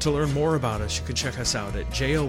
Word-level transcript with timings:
To 0.00 0.10
learn 0.10 0.32
more 0.34 0.56
about 0.56 0.80
us, 0.82 0.98
you 0.98 1.04
can 1.06 1.14
check 1.14 1.38
us 1.38 1.54
out 1.54 1.74
at 1.74 1.86
johumc.org 1.90 2.28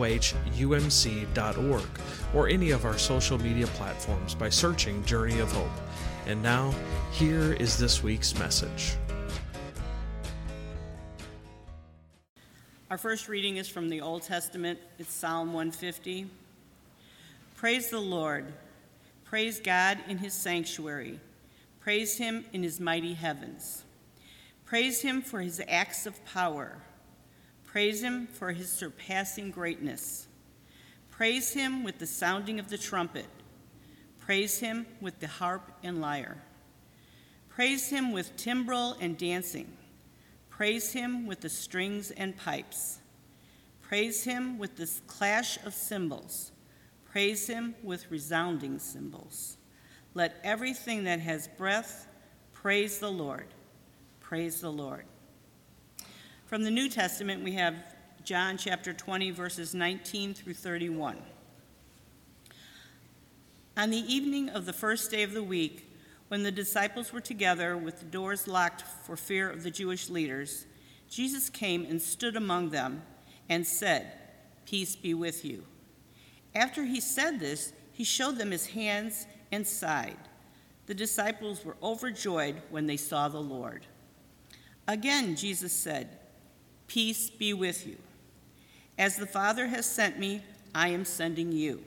or 2.33 2.47
any 2.47 2.71
of 2.71 2.85
our 2.85 2.97
social 2.97 3.37
media 3.37 3.67
platforms 3.67 4.33
by 4.33 4.49
searching 4.49 5.03
Journey 5.03 5.39
of 5.39 5.51
Hope. 5.51 5.69
And 6.25 6.41
now, 6.41 6.73
here 7.11 7.53
is 7.53 7.77
this 7.77 8.01
week's 8.01 8.37
message. 8.39 8.95
Our 12.89 12.97
first 12.97 13.27
reading 13.27 13.57
is 13.57 13.67
from 13.67 13.89
the 13.89 13.99
Old 14.01 14.23
Testament. 14.23 14.79
It's 14.97 15.13
Psalm 15.13 15.47
150. 15.53 16.27
Praise 17.55 17.89
the 17.89 17.99
Lord. 17.99 18.45
Praise 19.25 19.59
God 19.59 19.97
in 20.07 20.17
his 20.17 20.33
sanctuary. 20.33 21.19
Praise 21.81 22.17
him 22.17 22.45
in 22.53 22.63
his 22.63 22.79
mighty 22.79 23.13
heavens. 23.13 23.83
Praise 24.63 25.01
him 25.01 25.21
for 25.21 25.41
his 25.41 25.61
acts 25.67 26.05
of 26.05 26.23
power. 26.25 26.77
Praise 27.77 28.01
him 28.01 28.25
for 28.25 28.53
his 28.53 28.71
surpassing 28.71 29.51
greatness. 29.51 30.25
Praise 31.11 31.53
him 31.53 31.83
with 31.83 31.99
the 31.99 32.07
sounding 32.07 32.59
of 32.59 32.71
the 32.71 32.77
trumpet. 32.79 33.27
Praise 34.17 34.59
him 34.59 34.87
with 34.99 35.19
the 35.19 35.27
harp 35.27 35.71
and 35.83 36.01
lyre. 36.01 36.41
Praise 37.49 37.87
him 37.87 38.11
with 38.11 38.35
timbrel 38.35 38.97
and 38.99 39.15
dancing. 39.15 39.71
Praise 40.49 40.91
him 40.91 41.27
with 41.27 41.41
the 41.41 41.49
strings 41.49 42.09
and 42.09 42.35
pipes. 42.35 42.97
Praise 43.83 44.23
him 44.23 44.57
with 44.57 44.75
the 44.75 44.89
clash 45.05 45.63
of 45.63 45.75
cymbals. 45.75 46.51
Praise 47.05 47.45
him 47.45 47.75
with 47.83 48.09
resounding 48.09 48.79
cymbals. 48.79 49.57
Let 50.15 50.41
everything 50.43 51.03
that 51.03 51.19
has 51.19 51.47
breath 51.47 52.07
praise 52.53 52.97
the 52.97 53.11
Lord. 53.11 53.45
Praise 54.19 54.61
the 54.61 54.71
Lord. 54.71 55.05
From 56.47 56.63
the 56.63 56.71
New 56.71 56.87
Testament, 56.87 57.43
we 57.43 57.51
have 57.55 57.75
John 58.23 58.55
chapter 58.57 58.93
20, 58.93 59.31
verses 59.31 59.73
19 59.73 60.33
through 60.33 60.53
31. 60.53 61.17
On 63.75 63.89
the 63.89 63.97
evening 63.97 64.47
of 64.47 64.65
the 64.65 64.71
first 64.71 65.11
day 65.11 65.23
of 65.23 65.33
the 65.33 65.43
week, 65.43 65.91
when 66.29 66.43
the 66.43 66.51
disciples 66.51 67.11
were 67.11 67.19
together 67.19 67.75
with 67.75 67.99
the 67.99 68.05
doors 68.05 68.47
locked 68.47 68.83
for 69.03 69.17
fear 69.17 69.49
of 69.49 69.63
the 69.63 69.69
Jewish 69.69 70.09
leaders, 70.09 70.65
Jesus 71.09 71.49
came 71.49 71.83
and 71.83 72.01
stood 72.01 72.37
among 72.37 72.69
them 72.69 73.01
and 73.49 73.67
said, 73.67 74.13
Peace 74.65 74.95
be 74.95 75.13
with 75.13 75.43
you. 75.43 75.65
After 76.55 76.85
he 76.85 77.01
said 77.01 77.41
this, 77.41 77.73
he 77.91 78.05
showed 78.05 78.37
them 78.37 78.51
his 78.51 78.67
hands 78.67 79.27
and 79.51 79.67
side. 79.67 80.15
The 80.85 80.95
disciples 80.95 81.65
were 81.65 81.75
overjoyed 81.83 82.61
when 82.69 82.87
they 82.87 82.95
saw 82.95 83.27
the 83.27 83.37
Lord. 83.37 83.85
Again, 84.87 85.35
Jesus 85.35 85.73
said, 85.73 86.07
Peace 86.87 87.29
be 87.29 87.53
with 87.53 87.85
you. 87.85 87.97
As 88.97 89.17
the 89.17 89.27
Father 89.27 89.67
has 89.67 89.85
sent 89.85 90.17
me, 90.17 90.41
I 90.73 90.89
am 90.89 91.05
sending 91.05 91.51
you. 91.51 91.83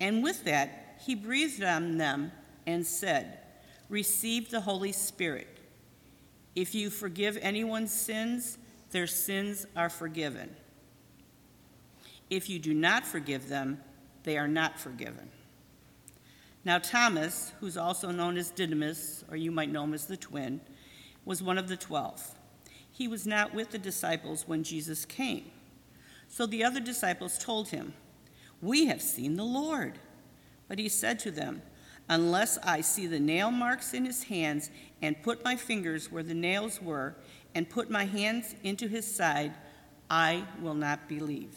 And 0.00 0.22
with 0.22 0.44
that, 0.44 0.98
he 1.04 1.14
breathed 1.14 1.62
on 1.62 1.98
them 1.98 2.32
and 2.66 2.86
said, 2.86 3.38
Receive 3.88 4.50
the 4.50 4.60
Holy 4.60 4.92
Spirit. 4.92 5.48
If 6.54 6.74
you 6.74 6.90
forgive 6.90 7.38
anyone's 7.40 7.92
sins, 7.92 8.58
their 8.90 9.06
sins 9.06 9.66
are 9.76 9.90
forgiven. 9.90 10.54
If 12.30 12.48
you 12.48 12.58
do 12.58 12.74
not 12.74 13.06
forgive 13.06 13.48
them, 13.48 13.80
they 14.24 14.38
are 14.38 14.48
not 14.48 14.78
forgiven. 14.80 15.30
Now, 16.64 16.78
Thomas, 16.78 17.52
who's 17.60 17.76
also 17.76 18.10
known 18.10 18.36
as 18.36 18.50
Didymus, 18.50 19.24
or 19.30 19.36
you 19.36 19.52
might 19.52 19.70
know 19.70 19.84
him 19.84 19.94
as 19.94 20.06
the 20.06 20.16
twin, 20.16 20.60
was 21.24 21.42
one 21.42 21.58
of 21.58 21.68
the 21.68 21.76
twelve 21.76 22.34
he 22.96 23.08
was 23.08 23.26
not 23.26 23.52
with 23.52 23.72
the 23.72 23.78
disciples 23.78 24.48
when 24.48 24.62
Jesus 24.62 25.04
came. 25.04 25.50
So 26.28 26.46
the 26.46 26.64
other 26.64 26.80
disciples 26.80 27.36
told 27.36 27.68
him, 27.68 27.92
We 28.62 28.86
have 28.86 29.02
seen 29.02 29.36
the 29.36 29.44
Lord. 29.44 29.98
But 30.66 30.78
he 30.78 30.88
said 30.88 31.18
to 31.18 31.30
them, 31.30 31.60
Unless 32.08 32.56
I 32.62 32.80
see 32.80 33.06
the 33.06 33.20
nail 33.20 33.50
marks 33.50 33.92
in 33.92 34.06
his 34.06 34.22
hands, 34.22 34.70
and 35.02 35.22
put 35.22 35.44
my 35.44 35.56
fingers 35.56 36.10
where 36.10 36.22
the 36.22 36.32
nails 36.32 36.80
were, 36.80 37.14
and 37.54 37.68
put 37.68 37.90
my 37.90 38.06
hands 38.06 38.54
into 38.62 38.88
his 38.88 39.06
side, 39.14 39.52
I 40.08 40.44
will 40.62 40.74
not 40.74 41.06
believe. 41.06 41.54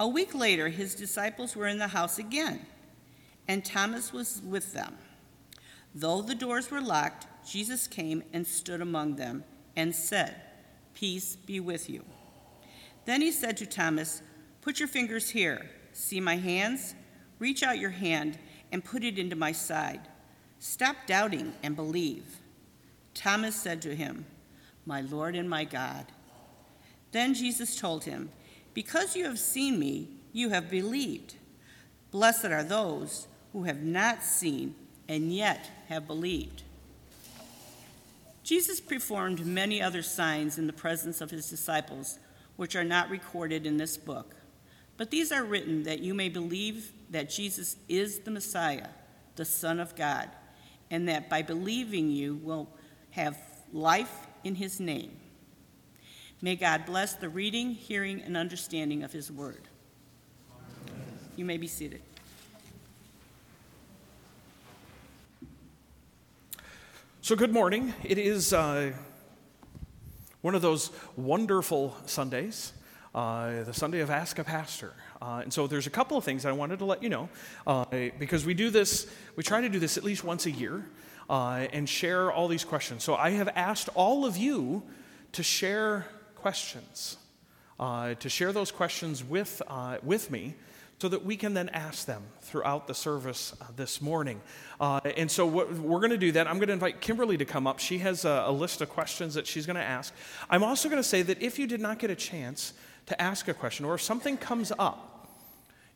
A 0.00 0.08
week 0.08 0.34
later, 0.34 0.70
his 0.70 0.94
disciples 0.94 1.54
were 1.54 1.66
in 1.66 1.78
the 1.78 1.88
house 1.88 2.18
again, 2.18 2.64
and 3.46 3.62
Thomas 3.62 4.10
was 4.10 4.40
with 4.42 4.72
them. 4.72 4.96
Though 5.94 6.22
the 6.22 6.34
doors 6.34 6.70
were 6.70 6.80
locked, 6.80 7.26
Jesus 7.46 7.86
came 7.86 8.22
and 8.32 8.46
stood 8.46 8.80
among 8.80 9.16
them 9.16 9.44
and 9.76 9.94
said, 9.94 10.34
Peace 10.94 11.36
be 11.36 11.60
with 11.60 11.90
you. 11.90 12.04
Then 13.04 13.20
he 13.20 13.30
said 13.30 13.56
to 13.58 13.66
Thomas, 13.66 14.22
Put 14.60 14.78
your 14.78 14.88
fingers 14.88 15.30
here. 15.30 15.70
See 15.92 16.20
my 16.20 16.36
hands? 16.36 16.94
Reach 17.38 17.62
out 17.62 17.78
your 17.78 17.90
hand 17.90 18.38
and 18.72 18.84
put 18.84 19.04
it 19.04 19.18
into 19.18 19.36
my 19.36 19.52
side. 19.52 20.00
Stop 20.58 20.96
doubting 21.06 21.52
and 21.62 21.76
believe. 21.76 22.38
Thomas 23.12 23.54
said 23.54 23.82
to 23.82 23.94
him, 23.94 24.26
My 24.86 25.02
Lord 25.02 25.36
and 25.36 25.48
my 25.48 25.64
God. 25.64 26.06
Then 27.12 27.34
Jesus 27.34 27.78
told 27.78 28.04
him, 28.04 28.30
Because 28.72 29.14
you 29.14 29.24
have 29.26 29.38
seen 29.38 29.78
me, 29.78 30.08
you 30.32 30.48
have 30.48 30.70
believed. 30.70 31.36
Blessed 32.10 32.46
are 32.46 32.64
those 32.64 33.28
who 33.52 33.64
have 33.64 33.82
not 33.82 34.22
seen 34.22 34.74
and 35.08 35.32
yet 35.32 35.70
have 35.88 36.06
believed. 36.06 36.63
Jesus 38.44 38.78
performed 38.78 39.46
many 39.46 39.80
other 39.80 40.02
signs 40.02 40.58
in 40.58 40.66
the 40.66 40.72
presence 40.72 41.22
of 41.22 41.30
his 41.30 41.48
disciples, 41.48 42.18
which 42.56 42.76
are 42.76 42.84
not 42.84 43.08
recorded 43.08 43.64
in 43.64 43.78
this 43.78 43.96
book. 43.96 44.36
But 44.98 45.10
these 45.10 45.32
are 45.32 45.42
written 45.42 45.82
that 45.84 46.00
you 46.00 46.12
may 46.12 46.28
believe 46.28 46.92
that 47.10 47.30
Jesus 47.30 47.76
is 47.88 48.20
the 48.20 48.30
Messiah, 48.30 48.88
the 49.36 49.46
Son 49.46 49.80
of 49.80 49.96
God, 49.96 50.28
and 50.90 51.08
that 51.08 51.30
by 51.30 51.40
believing 51.40 52.10
you 52.10 52.34
will 52.36 52.68
have 53.12 53.38
life 53.72 54.26
in 54.44 54.54
his 54.54 54.78
name. 54.78 55.16
May 56.42 56.54
God 56.54 56.84
bless 56.84 57.14
the 57.14 57.30
reading, 57.30 57.70
hearing, 57.70 58.20
and 58.20 58.36
understanding 58.36 59.02
of 59.02 59.10
his 59.10 59.32
word. 59.32 59.62
You 61.34 61.46
may 61.46 61.56
be 61.56 61.66
seated. 61.66 62.02
So, 67.24 67.34
good 67.34 67.54
morning. 67.54 67.94
It 68.02 68.18
is 68.18 68.52
uh, 68.52 68.92
one 70.42 70.54
of 70.54 70.60
those 70.60 70.90
wonderful 71.16 71.96
Sundays, 72.04 72.74
uh, 73.14 73.62
the 73.62 73.72
Sunday 73.72 74.00
of 74.00 74.10
Ask 74.10 74.38
a 74.38 74.44
Pastor. 74.44 74.92
Uh, 75.22 75.40
and 75.42 75.50
so, 75.50 75.66
there's 75.66 75.86
a 75.86 75.90
couple 75.90 76.18
of 76.18 76.24
things 76.24 76.44
I 76.44 76.52
wanted 76.52 76.80
to 76.80 76.84
let 76.84 77.02
you 77.02 77.08
know 77.08 77.30
uh, 77.66 77.86
because 78.18 78.44
we 78.44 78.52
do 78.52 78.68
this, 78.68 79.06
we 79.36 79.42
try 79.42 79.62
to 79.62 79.70
do 79.70 79.78
this 79.78 79.96
at 79.96 80.04
least 80.04 80.22
once 80.22 80.44
a 80.44 80.50
year 80.50 80.84
uh, 81.30 81.66
and 81.72 81.88
share 81.88 82.30
all 82.30 82.46
these 82.46 82.62
questions. 82.62 83.02
So, 83.04 83.14
I 83.14 83.30
have 83.30 83.48
asked 83.54 83.88
all 83.94 84.26
of 84.26 84.36
you 84.36 84.82
to 85.32 85.42
share 85.42 86.04
questions, 86.34 87.16
uh, 87.80 88.12
to 88.16 88.28
share 88.28 88.52
those 88.52 88.70
questions 88.70 89.24
with, 89.24 89.62
with 90.02 90.30
me 90.30 90.56
so 91.00 91.08
that 91.08 91.24
we 91.24 91.36
can 91.36 91.54
then 91.54 91.68
ask 91.70 92.06
them 92.06 92.22
throughout 92.40 92.86
the 92.86 92.94
service 92.94 93.54
uh, 93.60 93.66
this 93.76 94.00
morning. 94.00 94.40
Uh, 94.80 95.00
and 95.16 95.30
so, 95.30 95.44
what, 95.44 95.72
we're 95.74 95.98
going 95.98 96.10
to 96.10 96.16
do 96.16 96.32
that. 96.32 96.46
I'm 96.46 96.56
going 96.56 96.68
to 96.68 96.72
invite 96.72 97.00
Kimberly 97.00 97.36
to 97.36 97.44
come 97.44 97.66
up. 97.66 97.78
She 97.78 97.98
has 97.98 98.24
a, 98.24 98.44
a 98.46 98.52
list 98.52 98.80
of 98.80 98.88
questions 98.88 99.34
that 99.34 99.46
she's 99.46 99.66
going 99.66 99.76
to 99.76 99.82
ask. 99.82 100.14
I'm 100.48 100.62
also 100.62 100.88
going 100.88 101.02
to 101.02 101.08
say 101.08 101.22
that 101.22 101.42
if 101.42 101.58
you 101.58 101.66
did 101.66 101.80
not 101.80 101.98
get 101.98 102.10
a 102.10 102.14
chance 102.14 102.72
to 103.06 103.20
ask 103.20 103.48
a 103.48 103.54
question, 103.54 103.84
or 103.84 103.94
if 103.94 104.00
something 104.00 104.36
comes 104.36 104.72
up, 104.78 105.28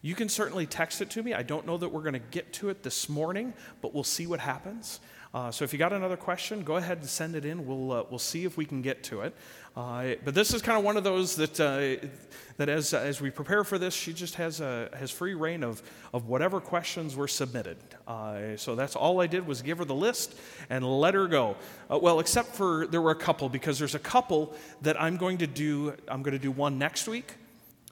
you 0.03 0.15
can 0.15 0.29
certainly 0.29 0.67
text 0.67 1.01
it 1.01 1.11
to 1.11 1.23
me. 1.23 1.35
I 1.35 1.43
don't 1.43 1.67
know 1.67 1.77
that 1.79 1.89
we're 1.89 2.03
going 2.03 2.13
to 2.13 2.19
get 2.19 2.53
to 2.55 2.69
it 2.69 2.83
this 2.83 3.09
morning, 3.09 3.55
but 3.81 3.95
we'll 3.95 4.05
see 4.05 4.27
what 4.27 4.41
happens. 4.41 5.01
Uh, 5.35 5.51
so 5.51 5.63
if 5.63 5.73
you 5.73 5.79
got 5.79 5.93
another 5.93 6.17
question, 6.17 6.63
go 6.63 6.77
ahead 6.77 6.99
and 6.99 7.07
send 7.07 7.35
it 7.35 7.45
in. 7.45 7.67
We'll, 7.67 7.93
uh, 7.93 8.05
we'll 8.09 8.19
see 8.19 8.45
if 8.45 8.57
we 8.57 8.65
can 8.65 8.81
get 8.81 9.03
to 9.05 9.21
it. 9.21 9.35
Uh, 9.77 10.15
but 10.25 10.35
this 10.35 10.55
is 10.55 10.63
kind 10.63 10.79
of 10.79 10.85
one 10.85 10.97
of 10.97 11.05
those 11.05 11.37
that, 11.37 11.61
uh, 11.61 12.09
that 12.57 12.69
as, 12.69 12.95
as 12.95 13.21
we 13.21 13.31
prepare 13.31 13.63
for 13.63 13.79
this, 13.79 13.95
she 13.95 14.13
just 14.13 14.37
has, 14.37 14.61
a, 14.61 14.89
has 14.99 15.11
free 15.11 15.35
reign 15.35 15.63
of, 15.63 15.83
of 16.15 16.27
whatever 16.27 16.61
questions 16.61 17.15
were 17.15 17.29
submitted. 17.29 17.77
Uh, 18.07 18.57
so 18.57 18.75
that's 18.75 18.97
all 18.97 19.21
I 19.21 19.27
did 19.27 19.47
was 19.47 19.61
give 19.61 19.79
her 19.79 19.85
the 19.85 19.95
list 19.95 20.35
and 20.71 20.85
let 20.85 21.13
her 21.15 21.29
go. 21.29 21.57
Uh, 21.91 21.99
well, 21.99 22.21
except 22.21 22.55
for 22.55 22.87
there 22.87 23.03
were 23.03 23.11
a 23.11 23.15
couple, 23.15 23.51
because 23.51 23.79
there's 23.79 23.95
a 23.95 24.01
couple 24.01 24.55
that 24.81 25.01
I'm 25.01 25.19
going 25.19 25.39
to 25.39 25.47
do, 25.47 25.95
I'm 26.09 26.23
going 26.23 26.33
to 26.33 26.43
do 26.43 26.51
one 26.51 26.79
next 26.79 27.07
week 27.07 27.35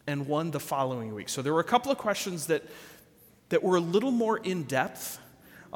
and 0.07 0.27
one 0.27 0.51
the 0.51 0.61
following 0.61 1.15
week. 1.15 1.29
So 1.29 1.43
there 1.43 1.53
were 1.53 1.61
a 1.61 1.65
couple 1.65 1.93
of 1.93 1.99
questions 1.99 2.47
that, 2.47 2.65
that 3.51 3.63
were 3.63 3.77
a 3.77 3.81
little 3.81 4.11
more 4.11 4.39
in 4.39 4.63
depth 4.63 5.21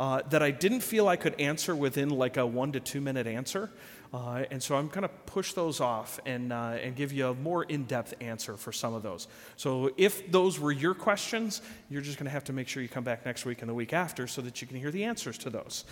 uh, 0.00 0.22
that 0.30 0.42
I 0.42 0.50
didn't 0.50 0.80
feel 0.80 1.08
I 1.08 1.16
could 1.16 1.38
answer 1.38 1.76
within 1.76 2.08
like 2.08 2.38
a 2.38 2.46
one 2.46 2.72
to 2.72 2.80
two 2.80 3.02
minute 3.02 3.26
answer. 3.26 3.70
Uh, 4.14 4.44
and 4.50 4.62
so 4.62 4.74
I'm 4.74 4.88
going 4.88 5.02
to 5.02 5.08
push 5.26 5.52
those 5.52 5.78
off 5.78 6.18
and, 6.24 6.54
uh, 6.54 6.78
and 6.82 6.96
give 6.96 7.12
you 7.12 7.28
a 7.28 7.34
more 7.34 7.64
in 7.64 7.84
depth 7.84 8.14
answer 8.20 8.56
for 8.56 8.72
some 8.72 8.94
of 8.94 9.02
those. 9.02 9.28
So 9.56 9.90
if 9.98 10.32
those 10.32 10.58
were 10.58 10.72
your 10.72 10.94
questions, 10.94 11.60
you're 11.90 12.00
just 12.00 12.18
going 12.18 12.24
to 12.24 12.30
have 12.30 12.44
to 12.44 12.54
make 12.54 12.66
sure 12.66 12.82
you 12.82 12.88
come 12.88 13.04
back 13.04 13.26
next 13.26 13.44
week 13.44 13.60
and 13.60 13.68
the 13.68 13.74
week 13.74 13.92
after 13.92 14.26
so 14.26 14.40
that 14.40 14.62
you 14.62 14.66
can 14.66 14.78
hear 14.78 14.90
the 14.90 15.04
answers 15.04 15.36
to 15.38 15.50
those. 15.50 15.84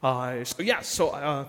Uh, 0.00 0.44
so, 0.44 0.62
yeah, 0.62 0.80
so. 0.80 1.46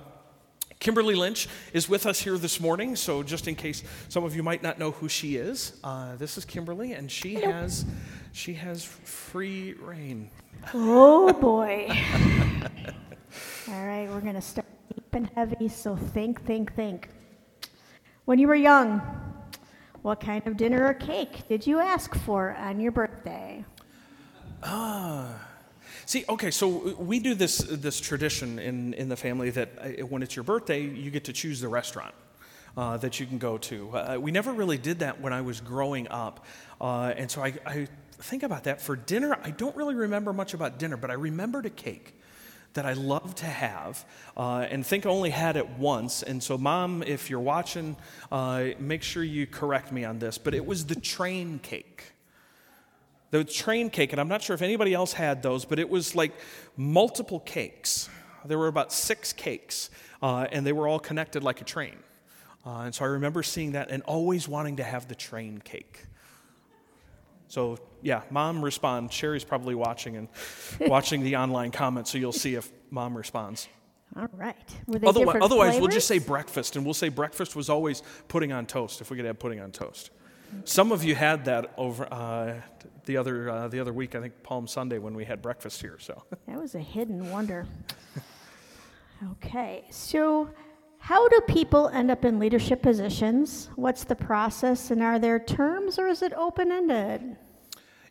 Kimberly 0.79 1.15
Lynch 1.15 1.47
is 1.74 1.89
with 1.89 2.06
us 2.06 2.19
here 2.19 2.38
this 2.38 2.59
morning, 2.59 2.95
so 2.95 3.24
just 3.24 3.47
in 3.47 3.56
case 3.56 3.83
some 4.09 4.24
of 4.24 4.35
you 4.35 4.44
might 4.44 4.62
not 4.62 4.77
know 4.77 4.91
who 4.91 5.09
she 5.09 5.35
is, 5.35 5.79
uh, 5.83 6.15
this 6.18 6.38
is 6.38 6.45
Kimberly, 6.45 6.94
and 6.94 7.09
she 7.12 7.35
has 7.35 7.85
she 8.31 8.53
has 8.53 8.83
free 8.83 9.74
reign. 9.74 10.29
Oh 10.74 11.33
boy! 11.33 11.88
All 13.69 13.85
right, 13.85 14.07
we're 14.09 14.21
gonna 14.21 14.41
start 14.41 14.68
deep 14.94 15.13
and 15.13 15.29
heavy. 15.33 15.68
So 15.68 15.95
think, 15.95 16.45
think, 16.45 16.75
think. 16.75 17.09
When 18.25 18.38
you 18.38 18.47
were 18.47 18.56
young, 18.56 19.01
what 20.03 20.19
kind 20.19 20.45
of 20.45 20.57
dinner 20.57 20.85
or 20.85 20.94
cake 20.94 21.47
did 21.47 21.65
you 21.65 21.79
ask 21.79 22.13
for 22.13 22.56
on 22.56 22.79
your 22.79 22.91
birthday? 22.91 23.65
Ah. 24.62 25.46
See, 26.07 26.24
okay, 26.30 26.51
so 26.51 26.95
we 26.98 27.19
do 27.19 27.36
this, 27.36 27.57
this 27.57 28.00
tradition 28.00 28.59
in, 28.59 28.94
in 28.94 29.09
the 29.09 29.18
family 29.18 29.50
that 29.50 29.69
uh, 29.77 30.06
when 30.06 30.24
it's 30.24 30.38
your 30.38 30.44
birthday, 30.44 30.80
you 30.81 31.12
get 31.12 31.25
to 31.25 31.33
choose 31.33 31.59
the 31.59 31.68
restaurant. 31.68 32.15
Uh, 32.77 32.95
that 32.95 33.19
you 33.19 33.25
can 33.25 33.39
go 33.39 33.57
to. 33.57 33.89
Uh, 33.89 34.18
we 34.21 34.30
never 34.30 34.54
really 34.54 34.77
did 34.77 35.00
that 35.00 35.19
when 35.19 35.33
I 35.33 35.42
was 35.42 35.59
growing 35.62 36.07
up. 36.09 36.45
Uh, 36.80 37.12
and 37.18 37.30
so 37.30 37.42
I, 37.44 37.54
I, 37.65 37.88
think 38.19 38.44
about 38.44 38.65
that. 38.65 38.80
For 38.80 38.95
dinner, 38.95 39.36
I 39.44 39.50
don't 39.50 39.75
really 39.75 39.95
remember 39.95 40.31
much 40.31 40.54
about 40.54 40.77
dinner, 40.77 40.95
but 40.95 41.09
I 41.09 41.15
remembered 41.15 41.65
a 41.65 41.71
cake 41.71 42.13
that 42.74 42.86
I 42.86 42.94
love 42.94 43.33
to 43.36 43.48
have 43.48 44.06
uh, 44.38 44.68
and 44.69 44.86
think 44.86 45.07
I 45.07 45.10
only 45.10 45.31
had 45.31 45.57
it 45.57 45.68
once. 45.71 46.21
And 46.21 46.42
so, 46.44 46.56
mom, 46.56 47.01
if 47.01 47.31
you're 47.31 47.39
watching, 47.39 47.98
uh, 48.31 48.65
make 48.77 49.01
sure 49.01 49.24
you 49.24 49.48
correct 49.48 49.92
me 49.92 50.06
on 50.06 50.19
this, 50.19 50.38
but 50.38 50.53
it 50.53 50.63
was 50.63 50.86
the 50.86 50.95
train 50.95 51.57
cake 51.57 52.13
the 53.31 53.44
train 53.44 53.89
cake, 53.89 54.13
and 54.13 54.21
I'm 54.21 54.27
not 54.27 54.41
sure 54.41 54.53
if 54.53 54.62
anybody 54.62 54.94
else 54.94 55.13
had 55.13 55.44
those, 55.44 55.65
but 55.65 55.79
it 55.79 55.89
was 55.89 56.15
like 56.15 56.33
multiple 56.75 57.39
cakes. 57.39 58.09
There 58.45 58.57
were 58.57 58.68
about 58.68 58.94
six 58.94 59.33
cakes, 59.33 59.89
uh, 60.21 60.47
and 60.51 60.65
they 60.65 60.71
were 60.71 60.88
all 60.88 61.00
connected 61.00 61.44
like 61.44 61.62
a 61.62 61.65
train. 61.65 61.97
Uh, 62.65 62.81
and 62.81 62.95
so 62.95 63.06
I 63.06 63.09
remember 63.09 63.44
seeing 63.44 63.74
that 63.74 63.91
and 63.91 64.03
always 64.03 64.47
wanting 64.47 64.77
to 64.77 64.83
have 64.83 65.07
the 65.07 65.15
train 65.15 65.59
cake. 65.59 66.06
So 67.47 67.77
yeah, 68.01 68.21
mom 68.29 68.63
respond. 68.63 69.12
Sherry's 69.12 69.44
probably 69.44 69.75
watching 69.75 70.18
and 70.18 70.27
watching 70.81 71.24
the 71.24 71.38
online 71.38 71.71
comments, 71.71 72.12
so 72.12 72.18
you'll 72.18 72.31
see 72.31 72.56
if 72.56 72.71
mom 72.91 73.18
responds. 73.18 73.68
All 74.15 74.27
right. 74.33 74.56
Were 74.88 75.00
they 75.00 75.07
otherwise, 75.07 75.41
otherwise 75.41 75.79
we'll 75.79 75.89
just 75.89 76.07
say 76.07 76.19
breakfast, 76.19 76.75
and 76.75 76.85
we'll 76.85 76.94
say 76.94 77.09
breakfast 77.09 77.56
was 77.56 77.69
always 77.69 78.03
pudding 78.27 78.51
on 78.51 78.65
toast 78.65 79.01
if 79.01 79.12
we 79.12 79.18
could 79.18 79.25
have 79.25 79.39
pudding 79.39 79.59
on 79.59 79.71
toast. 79.71 80.12
Some 80.63 80.94
of 80.94 81.03
you 81.03 81.13
had 81.13 81.45
that 81.45 81.74
over 81.77 82.12
uh, 82.12 82.62
the 83.07 83.18
other 83.18 83.50
uh, 83.50 83.68
the 83.68 83.80
other 83.80 83.94
week. 83.94 84.13
I 84.13 84.21
think 84.21 84.44
Palm 84.44 84.68
Sunday 84.68 85.00
when 85.00 85.15
we 85.15 85.25
had 85.25 85.42
breakfast 85.42 85.81
here. 85.81 85.98
So 86.00 86.24
that 86.48 86.59
was 86.59 86.75
a 86.75 86.80
hidden 86.80 87.31
wonder. 87.31 87.65
okay, 89.31 89.86
so 89.89 90.50
how 91.00 91.27
do 91.30 91.42
people 91.48 91.89
end 91.89 92.12
up 92.12 92.24
in 92.24 92.38
leadership 92.38 92.83
positions? 92.83 93.69
What's 93.75 94.04
the 94.04 94.15
process, 94.15 94.92
and 94.92 95.01
are 95.01 95.18
there 95.18 95.39
terms, 95.39 95.98
or 95.98 96.07
is 96.07 96.21
it 96.21 96.33
open 96.33 96.71
ended? 96.71 97.38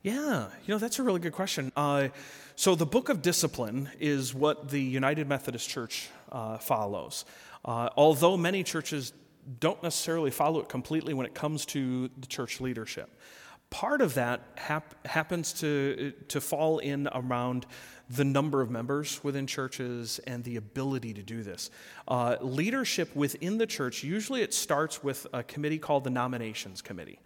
Yeah, 0.03 0.49
you 0.65 0.75
know 0.75 0.79
that's 0.79 0.99
a 0.99 1.03
really 1.05 1.21
good 1.21 1.33
question. 1.33 1.71
Uh, 1.77 2.09
so 2.57 2.75
the 2.75 2.87
Book 2.87 3.09
of 3.09 3.23
Discipline 3.23 3.91
is 4.01 4.35
what 4.35 4.71
the 4.71 4.81
United 4.81 5.29
Methodist 5.29 5.69
Church 5.69 6.09
uh, 6.33 6.59
follows. 6.59 7.25
Uh, 7.65 7.91
although 7.97 8.37
many 8.37 8.63
churches 8.63 9.13
don't 9.61 9.83
necessarily 9.83 10.31
follow 10.31 10.61
it 10.61 10.69
completely 10.69 11.15
when 11.15 11.27
it 11.27 11.35
comes 11.35 11.67
to 11.67 12.09
the 12.19 12.27
church 12.27 12.61
leadership. 12.61 13.11
Part 13.77 14.01
of 14.01 14.15
that 14.15 14.41
hap- 14.55 15.07
happens 15.07 15.53
to, 15.61 16.15
to 16.29 16.41
fall 16.41 16.79
in 16.79 17.11
around 17.13 17.67
the 18.09 18.25
number 18.25 18.63
of 18.63 18.71
members 18.71 19.23
within 19.23 19.47
churches 19.47 20.19
and 20.27 20.43
the 20.45 20.57
ability 20.57 21.13
to 21.13 21.23
do 21.23 21.43
this. 21.43 21.69
Uh, 22.09 22.37
leadership 22.41 23.15
within 23.15 23.59
the 23.59 23.67
church, 23.67 24.03
usually 24.03 24.41
it 24.41 24.55
starts 24.55 25.05
with 25.05 25.27
a 25.35 25.43
committee 25.43 25.77
called 25.77 26.05
the 26.05 26.11
Nominations 26.11 26.81
Committee. 26.81 27.19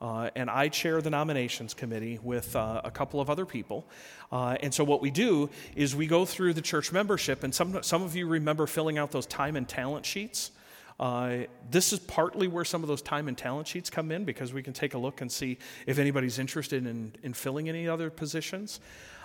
Uh, 0.00 0.30
and 0.36 0.48
I 0.48 0.68
chair 0.68 1.02
the 1.02 1.10
nominations 1.10 1.74
committee 1.74 2.20
with 2.22 2.54
uh, 2.54 2.82
a 2.84 2.90
couple 2.92 3.20
of 3.20 3.28
other 3.28 3.44
people. 3.44 3.84
Uh, 4.30 4.56
and 4.60 4.72
so, 4.72 4.84
what 4.84 5.00
we 5.00 5.10
do 5.10 5.50
is 5.74 5.96
we 5.96 6.06
go 6.06 6.24
through 6.24 6.52
the 6.52 6.62
church 6.62 6.92
membership, 6.92 7.42
and 7.42 7.52
some, 7.52 7.82
some 7.82 8.04
of 8.04 8.14
you 8.14 8.28
remember 8.28 8.68
filling 8.68 8.96
out 8.96 9.10
those 9.10 9.26
time 9.26 9.56
and 9.56 9.68
talent 9.68 10.06
sheets. 10.06 10.52
Uh, 10.98 11.38
this 11.70 11.92
is 11.92 11.98
partly 11.98 12.48
where 12.48 12.64
some 12.64 12.82
of 12.82 12.88
those 12.88 13.02
time 13.02 13.28
and 13.28 13.36
talent 13.36 13.68
sheets 13.68 13.90
come 13.90 14.10
in 14.10 14.24
because 14.24 14.52
we 14.52 14.62
can 14.62 14.72
take 14.72 14.94
a 14.94 14.98
look 14.98 15.20
and 15.20 15.30
see 15.30 15.58
if 15.86 15.98
anybody's 15.98 16.38
interested 16.38 16.86
in, 16.86 17.12
in 17.22 17.34
filling 17.34 17.68
any 17.68 17.86
other 17.86 18.10
positions. 18.10 18.80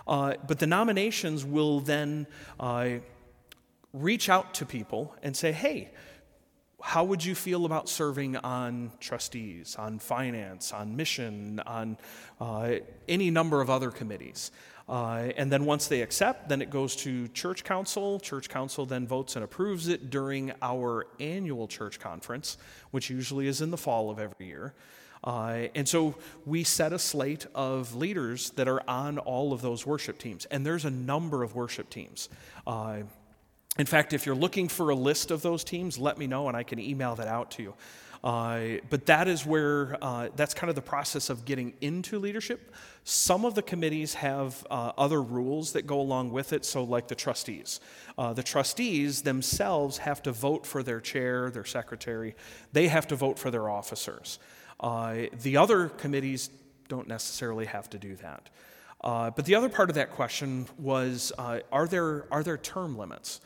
Uh, 0.08 0.34
but 0.48 0.60
the 0.60 0.68
nominations 0.68 1.46
will 1.46 1.80
then 1.80 2.28
uh, 2.60 2.90
reach 3.94 4.30
out 4.30 4.54
to 4.56 4.66
people 4.66 5.16
and 5.24 5.36
say, 5.36 5.52
hey, 5.52 5.92
how 6.82 7.04
would 7.04 7.24
you 7.24 7.36
feel 7.36 7.66
about 7.66 7.88
serving 7.88 8.36
on 8.38 8.92
trustees, 9.00 9.76
on 9.76 10.00
finance, 10.00 10.74
on 10.74 10.96
mission, 10.96 11.60
on 11.62 11.98
uh, 12.40 12.76
any 13.08 13.30
number 13.30 13.62
of 13.62 13.70
other 13.70 13.92
committees? 13.92 14.52
Uh, 14.90 15.30
and 15.38 15.52
then 15.52 15.66
once 15.66 15.88
they 15.88 16.02
accept, 16.02 16.50
then 16.50 16.62
it 16.62 16.70
goes 16.70 16.96
to 16.98 17.28
church 17.30 17.64
council. 17.64 18.20
Church 18.20 18.50
council 18.50 18.86
then 18.86 19.08
votes 19.08 19.36
and 19.36 19.46
approves 19.46 19.88
it 19.88 20.10
during 20.10 20.52
our 20.62 21.08
annual 21.20 21.68
church 21.68 22.00
conference, 22.00 22.58
which 22.92 23.10
usually 23.10 23.48
is 23.48 23.62
in 23.62 23.72
the 23.72 23.78
fall 23.78 24.10
of 24.10 24.20
every 24.20 24.48
year. 24.48 24.74
Uh, 25.24 25.68
and 25.76 25.88
so 25.88 26.16
we 26.46 26.64
set 26.64 26.94
a 26.94 27.00
slate 27.00 27.46
of 27.54 27.96
leaders 27.96 28.50
that 28.52 28.68
are 28.68 28.82
on 28.90 29.20
all 29.20 29.54
of 29.54 29.62
those 29.62 29.86
worship 29.86 30.18
teams. 30.18 30.46
And 30.46 30.66
there's 30.66 30.86
a 30.86 30.90
number 30.90 31.44
of 31.44 31.54
worship 31.54 31.90
teams. 31.90 32.28
Uh, 32.66 33.04
in 33.78 33.86
fact, 33.86 34.14
if 34.14 34.26
you're 34.26 34.36
looking 34.36 34.68
for 34.68 34.90
a 34.90 34.96
list 34.96 35.32
of 35.32 35.42
those 35.42 35.64
teams, 35.64 35.98
let 35.98 36.18
me 36.18 36.28
know 36.28 36.48
and 36.48 36.58
I 36.58 36.64
can 36.64 36.80
email 36.80 37.16
that 37.16 37.28
out 37.28 37.52
to 37.52 37.64
you. 37.64 37.74
Uh, 38.24 38.78
but 38.90 39.06
that 39.08 39.28
is 39.28 39.46
where, 39.46 39.98
uh, 40.02 40.30
that's 40.36 40.54
kind 40.54 40.70
of 40.70 40.76
the 40.76 40.82
process 40.82 41.30
of 41.30 41.44
getting 41.44 41.74
into 41.82 42.20
leadership. 42.20 42.74
Some 43.04 43.46
of 43.46 43.56
the 43.56 43.64
committees 43.64 44.14
have 44.14 44.66
uh, 44.70 44.92
other 44.98 45.22
rules 45.22 45.74
that 45.74 45.88
go 45.88 46.00
along 46.00 46.32
with 46.32 46.54
it, 46.54 46.64
so 46.64 46.84
like 46.84 47.08
the 47.08 47.16
trustees. 47.16 47.80
Uh, 48.18 48.34
the 48.34 48.44
trustees 48.44 49.24
themselves 49.24 49.98
have 49.98 50.22
to 50.24 50.32
vote 50.32 50.68
for 50.68 50.84
their 50.84 51.00
chair, 51.00 51.50
their 51.50 51.66
secretary, 51.66 52.36
they 52.74 52.88
have 52.88 53.08
to 53.08 53.16
vote 53.16 53.40
for 53.40 53.50
their 53.50 53.70
officers. 53.70 54.38
Uh, 54.80 55.24
the 55.42 55.58
other 55.58 55.90
committees 55.90 56.50
don't 56.88 57.08
necessarily 57.08 57.66
have 57.66 57.90
to 57.90 57.98
do 57.98 58.16
that. 58.18 58.50
Uh, 59.04 59.32
but 59.32 59.46
the 59.46 59.56
other 59.56 59.70
part 59.70 59.90
of 59.90 59.96
that 59.96 60.12
question 60.12 60.68
was 60.78 61.32
are, 61.38 61.88
there, 61.88 62.26
are 62.32 62.44
there 62.44 62.58
term 62.58 62.98
limits? 62.98 63.42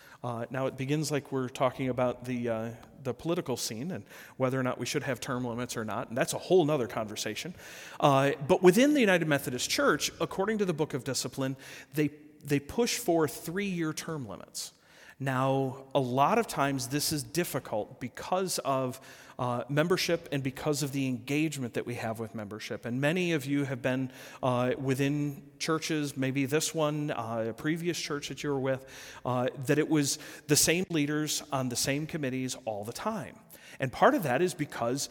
now, 0.49 0.65
it 0.65 0.75
begins 0.75 1.11
like 1.11 1.31
we're 1.31 1.49
talking 1.49 1.89
about 1.89 2.25
the, 2.25 2.73
the 3.05 3.13
political 3.13 3.55
scene 3.55 3.91
and 3.91 4.03
whether 4.35 4.59
or 4.59 4.63
not 4.63 4.77
we 4.77 4.85
should 4.85 5.03
have 5.03 5.21
term 5.21 5.45
limits 5.45 5.77
or 5.77 5.85
not. 5.85 6.09
And 6.09 6.17
that's 6.17 6.33
a 6.33 6.37
whole 6.37 6.69
other 6.69 6.87
conversation. 6.87 7.55
Uh, 7.99 8.31
but 8.47 8.61
within 8.61 8.93
the 8.93 8.99
United 8.99 9.27
Methodist 9.27 9.69
Church, 9.69 10.11
according 10.19 10.57
to 10.57 10.65
the 10.65 10.73
Book 10.73 10.93
of 10.93 11.05
Discipline, 11.05 11.55
they, 11.93 12.09
they 12.43 12.59
push 12.59 12.97
for 12.97 13.27
three 13.27 13.67
year 13.67 13.93
term 13.93 14.27
limits. 14.27 14.73
Now, 15.17 15.85
a 15.95 15.99
lot 15.99 16.37
of 16.37 16.47
times 16.47 16.87
this 16.87 17.13
is 17.13 17.23
difficult 17.23 18.01
because 18.01 18.59
of 18.59 18.99
uh, 19.37 19.63
membership 19.69 20.29
and 20.31 20.43
because 20.43 20.83
of 20.83 20.91
the 20.91 21.07
engagement 21.07 21.73
that 21.73 21.85
we 21.85 21.95
have 21.95 22.19
with 22.19 22.35
membership. 22.35 22.85
And 22.85 23.01
many 23.01 23.33
of 23.33 23.45
you 23.45 23.65
have 23.65 23.81
been 23.81 24.11
uh, 24.41 24.71
within 24.77 25.43
churches, 25.59 26.15
maybe 26.15 26.45
this 26.45 26.73
one, 26.73 27.11
uh, 27.11 27.47
a 27.49 27.53
previous 27.53 27.99
church 27.99 28.29
that 28.29 28.43
you 28.43 28.49
were 28.49 28.59
with, 28.59 28.85
uh, 29.25 29.47
that 29.65 29.77
it 29.77 29.89
was 29.89 30.19
the 30.47 30.55
same 30.55 30.85
leaders 30.89 31.43
on 31.51 31.69
the 31.69 31.75
same 31.75 32.07
committees 32.07 32.55
all 32.65 32.83
the 32.83 32.93
time. 32.93 33.35
And 33.79 33.91
part 33.91 34.15
of 34.15 34.23
that 34.23 34.41
is 34.41 34.53
because 34.53 35.09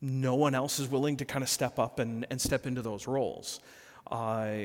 no 0.00 0.34
one 0.34 0.54
else 0.54 0.78
is 0.78 0.88
willing 0.88 1.16
to 1.16 1.24
kind 1.24 1.42
of 1.42 1.48
step 1.48 1.78
up 1.78 1.98
and, 1.98 2.26
and 2.30 2.40
step 2.40 2.66
into 2.66 2.82
those 2.82 3.06
roles. 3.06 3.60
Uh, 4.06 4.56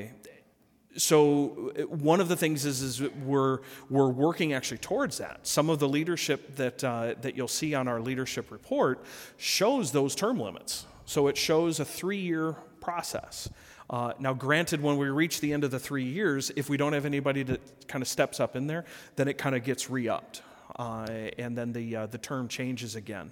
so 0.96 1.72
uh, 1.78 1.82
one 1.82 2.20
of 2.20 2.28
the 2.28 2.36
things 2.36 2.64
is, 2.64 2.82
is 2.82 3.02
we're, 3.24 3.60
we're 3.90 4.08
working 4.08 4.52
actually 4.52 4.78
towards 4.78 5.18
that. 5.18 5.46
Some 5.46 5.70
of 5.70 5.78
the 5.78 5.88
leadership 5.88 6.56
that, 6.56 6.84
uh, 6.84 7.14
that 7.20 7.36
you'll 7.36 7.48
see 7.48 7.74
on 7.74 7.88
our 7.88 8.00
leadership 8.00 8.50
report 8.50 9.04
shows 9.36 9.92
those 9.92 10.14
term 10.14 10.38
limits. 10.38 10.86
So 11.04 11.28
it 11.28 11.36
shows 11.36 11.80
a 11.80 11.84
three-year 11.84 12.56
process. 12.80 13.48
Uh, 13.90 14.12
now, 14.18 14.32
granted, 14.32 14.82
when 14.82 14.96
we 14.96 15.08
reach 15.08 15.40
the 15.40 15.52
end 15.52 15.64
of 15.64 15.70
the 15.70 15.78
three 15.78 16.04
years, 16.04 16.50
if 16.56 16.70
we 16.70 16.76
don't 16.76 16.92
have 16.94 17.04
anybody 17.04 17.42
that 17.42 17.86
kind 17.88 18.00
of 18.00 18.08
steps 18.08 18.40
up 18.40 18.56
in 18.56 18.66
there, 18.66 18.84
then 19.16 19.28
it 19.28 19.36
kind 19.36 19.54
of 19.54 19.62
gets 19.62 19.90
re-upped, 19.90 20.42
uh, 20.76 21.06
and 21.38 21.56
then 21.56 21.72
the, 21.72 21.96
uh, 21.96 22.06
the 22.06 22.18
term 22.18 22.48
changes 22.48 22.96
again. 22.96 23.30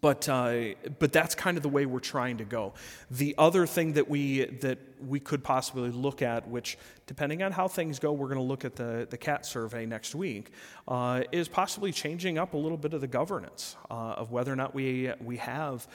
But 0.00 0.28
uh, 0.28 0.74
but 0.98 1.12
that's 1.12 1.34
kind 1.34 1.56
of 1.56 1.62
the 1.62 1.68
way 1.68 1.86
we're 1.86 1.98
trying 2.00 2.38
to 2.38 2.44
go. 2.44 2.74
The 3.10 3.34
other 3.38 3.66
thing 3.66 3.94
that 3.94 4.08
we 4.08 4.44
that 4.44 4.78
we 5.06 5.20
could 5.20 5.42
possibly 5.42 5.90
look 5.90 6.22
at, 6.22 6.48
which 6.48 6.78
depending 7.06 7.42
on 7.42 7.52
how 7.52 7.68
things 7.68 7.98
go, 7.98 8.12
we're 8.12 8.28
going 8.28 8.38
to 8.38 8.44
look 8.44 8.64
at 8.64 8.76
the 8.76 9.06
the 9.08 9.16
CAT 9.16 9.46
survey 9.46 9.86
next 9.86 10.14
week, 10.14 10.50
uh, 10.86 11.22
is 11.32 11.48
possibly 11.48 11.92
changing 11.92 12.38
up 12.38 12.54
a 12.54 12.56
little 12.56 12.78
bit 12.78 12.94
of 12.94 13.00
the 13.00 13.08
governance 13.08 13.76
uh, 13.90 13.94
of 13.94 14.30
whether 14.30 14.52
or 14.52 14.56
not 14.56 14.74
we 14.74 15.10
we 15.20 15.38
have 15.38 15.88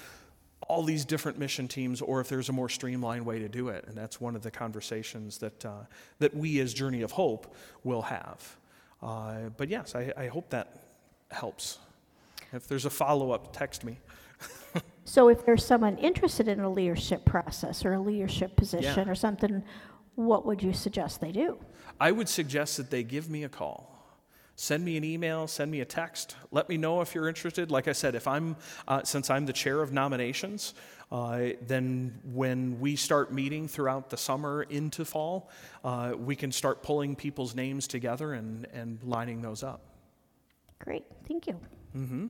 all 0.67 0.83
these 0.83 1.05
different 1.05 1.37
mission 1.37 1.67
teams, 1.67 2.01
or 2.01 2.21
if 2.21 2.29
there's 2.29 2.49
a 2.49 2.53
more 2.53 2.69
streamlined 2.69 3.25
way 3.25 3.39
to 3.39 3.49
do 3.49 3.69
it. 3.69 3.85
And 3.87 3.97
that's 3.97 4.19
one 4.19 4.35
of 4.35 4.41
the 4.41 4.51
conversations 4.51 5.37
that 5.39 5.65
uh, 5.65 5.83
that 6.19 6.35
we 6.35 6.59
as 6.59 6.73
Journey 6.73 7.01
of 7.01 7.11
Hope 7.11 7.55
will 7.83 8.01
have. 8.01 8.57
Uh, 9.01 9.49
but 9.57 9.69
yes, 9.69 9.95
I, 9.95 10.13
I 10.15 10.27
hope 10.27 10.49
that 10.49 10.79
helps. 11.29 11.79
If 12.53 12.67
there's 12.67 12.85
a 12.85 12.89
follow 12.89 13.31
up, 13.31 13.55
text 13.55 13.83
me. 13.83 13.99
So 15.05 15.27
if 15.27 15.45
there's 15.45 15.65
someone 15.65 15.97
interested 15.97 16.47
in 16.47 16.61
a 16.61 16.69
leadership 16.69 17.25
process 17.25 17.83
or 17.83 17.93
a 17.93 17.99
leadership 17.99 18.55
position 18.55 19.05
Yeah. 19.05 19.11
or 19.11 19.15
something, 19.15 19.63
what 20.15 20.45
would 20.45 20.63
you 20.63 20.73
suggest 20.73 21.19
they 21.19 21.31
do? 21.31 21.57
I 21.99 22.11
would 22.11 22.29
suggest 22.29 22.77
that 22.77 22.89
they 22.89 23.03
give 23.03 23.29
me 23.29 23.43
a 23.43 23.49
call. 23.49 23.89
Send 24.55 24.85
me 24.85 24.97
an 24.97 25.03
email, 25.03 25.47
send 25.47 25.71
me 25.71 25.81
a 25.81 25.85
text. 25.85 26.35
Let 26.51 26.69
me 26.69 26.77
know 26.77 27.01
if 27.01 27.13
you're 27.13 27.27
interested. 27.27 27.71
Like 27.71 27.87
I 27.87 27.91
said, 27.91 28.15
if 28.15 28.27
I'm, 28.27 28.55
uh, 28.87 29.03
since 29.03 29.29
I'm 29.29 29.45
the 29.45 29.53
chair 29.53 29.81
of 29.81 29.91
nominations, 29.91 30.73
uh, 31.11 31.49
then 31.67 32.19
when 32.23 32.79
we 32.79 32.95
start 32.95 33.33
meeting 33.33 33.67
throughout 33.67 34.09
the 34.09 34.17
summer 34.17 34.63
into 34.63 35.03
fall, 35.05 35.49
uh, 35.83 36.13
we 36.17 36.35
can 36.35 36.51
start 36.51 36.81
pulling 36.81 37.15
people's 37.15 37.55
names 37.55 37.87
together 37.87 38.33
and, 38.33 38.67
and 38.73 38.99
lining 39.03 39.41
those 39.41 39.63
up. 39.63 39.81
Great, 40.79 41.03
thank 41.27 41.47
you. 41.47 41.59
Mm-hmm. 41.95 42.27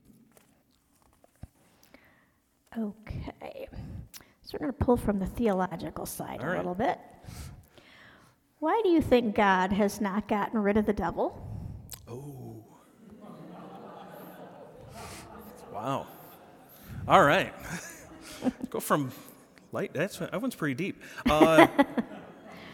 Okay, 2.76 3.68
so 4.42 4.54
we're 4.54 4.66
going 4.66 4.72
to 4.72 4.84
pull 4.84 4.96
from 4.96 5.20
the 5.20 5.26
theological 5.26 6.06
side 6.06 6.40
All 6.40 6.46
a 6.46 6.50
right. 6.50 6.56
little 6.56 6.74
bit. 6.74 6.98
Why 8.58 8.80
do 8.82 8.88
you 8.88 9.00
think 9.00 9.36
God 9.36 9.72
has 9.72 10.00
not 10.00 10.26
gotten 10.26 10.60
rid 10.60 10.76
of 10.76 10.84
the 10.84 10.92
devil? 10.92 11.40
Oh. 12.08 12.64
wow. 15.72 16.06
All 17.06 17.22
right. 17.22 17.52
Go 18.70 18.80
from 18.80 19.12
light. 19.70 19.92
That's 19.94 20.18
that 20.18 20.40
one's 20.40 20.56
pretty 20.56 20.74
deep. 20.74 21.00
Uh, 21.30 21.68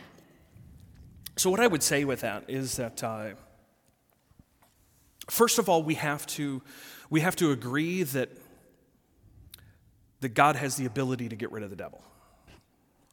so 1.37 1.51
what 1.51 1.61
I 1.61 1.67
would 1.67 1.83
say 1.83 2.05
with 2.05 2.21
that 2.21 2.45
is 2.49 2.77
that 2.77 3.05
uh, 3.05 3.31
first 5.29 5.59
of 5.59 5.69
all, 5.69 5.83
we 5.83 5.95
have 5.95 6.27
to 6.29 6.63
we 7.11 7.21
have 7.21 7.37
to 7.37 7.51
agree 7.51 8.03
that 8.05 8.31
that 10.21 10.31
God 10.31 10.57
has 10.57 10.77
the 10.77 10.87
ability 10.87 11.29
to 11.29 11.37
get 11.37 11.51
rid 11.51 11.63
of 11.63 11.71
the 11.71 11.77
devil. 11.77 12.03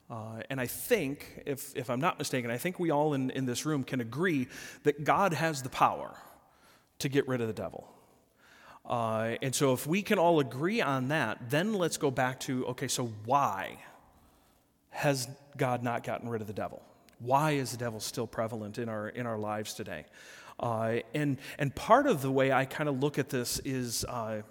Uh, 0.10 0.42
and 0.50 0.62
I 0.62 0.68
think, 0.68 1.44
if, 1.46 1.76
if 1.76 1.90
I'm 1.90 2.00
not 2.00 2.18
mistaken, 2.18 2.50
I 2.50 2.58
think 2.58 2.80
we 2.80 2.92
all 2.92 3.14
in, 3.14 3.30
in 3.32 3.46
this 3.46 3.66
room 3.66 3.84
can 3.84 4.00
agree 4.00 4.48
that 4.84 5.04
God 5.04 5.34
has 5.34 5.62
the 5.62 5.70
power 5.70 6.16
to 7.00 7.10
get 7.10 7.28
rid 7.28 7.42
of 7.42 7.48
the 7.48 7.54
devil. 7.54 7.88
Uh, 8.86 9.36
and 9.42 9.54
so, 9.54 9.74
if 9.74 9.86
we 9.86 10.02
can 10.02 10.18
all 10.18 10.40
agree 10.40 10.80
on 10.80 11.10
that, 11.10 11.50
then 11.50 11.74
let's 11.74 11.98
go 11.98 12.10
back 12.10 12.40
to 12.42 12.66
okay, 12.68 12.88
so 12.88 13.08
why 13.26 13.78
has 14.92 15.28
God 15.58 15.84
not 15.84 16.06
gotten 16.06 16.30
rid 16.30 16.40
of 16.40 16.48
the 16.48 16.54
devil? 16.54 16.82
Why 17.20 17.52
is 17.52 17.72
the 17.72 17.78
devil 17.78 18.00
still 18.00 18.28
prevalent 18.28 18.78
in 18.78 18.88
our, 18.88 19.10
in 19.10 19.26
our 19.26 19.38
lives 19.38 19.74
today? 19.74 20.06
Uh, 20.60 21.00
and, 21.14 21.38
and 21.60 21.76
part 21.76 22.08
of 22.08 22.22
the 22.22 22.32
way 22.32 22.52
I 22.52 22.66
kind 22.66 22.88
of 22.88 23.00
look 23.02 23.20
at 23.20 23.30
this 23.30 23.60
is, 23.66 24.06
uh, 24.06 24.42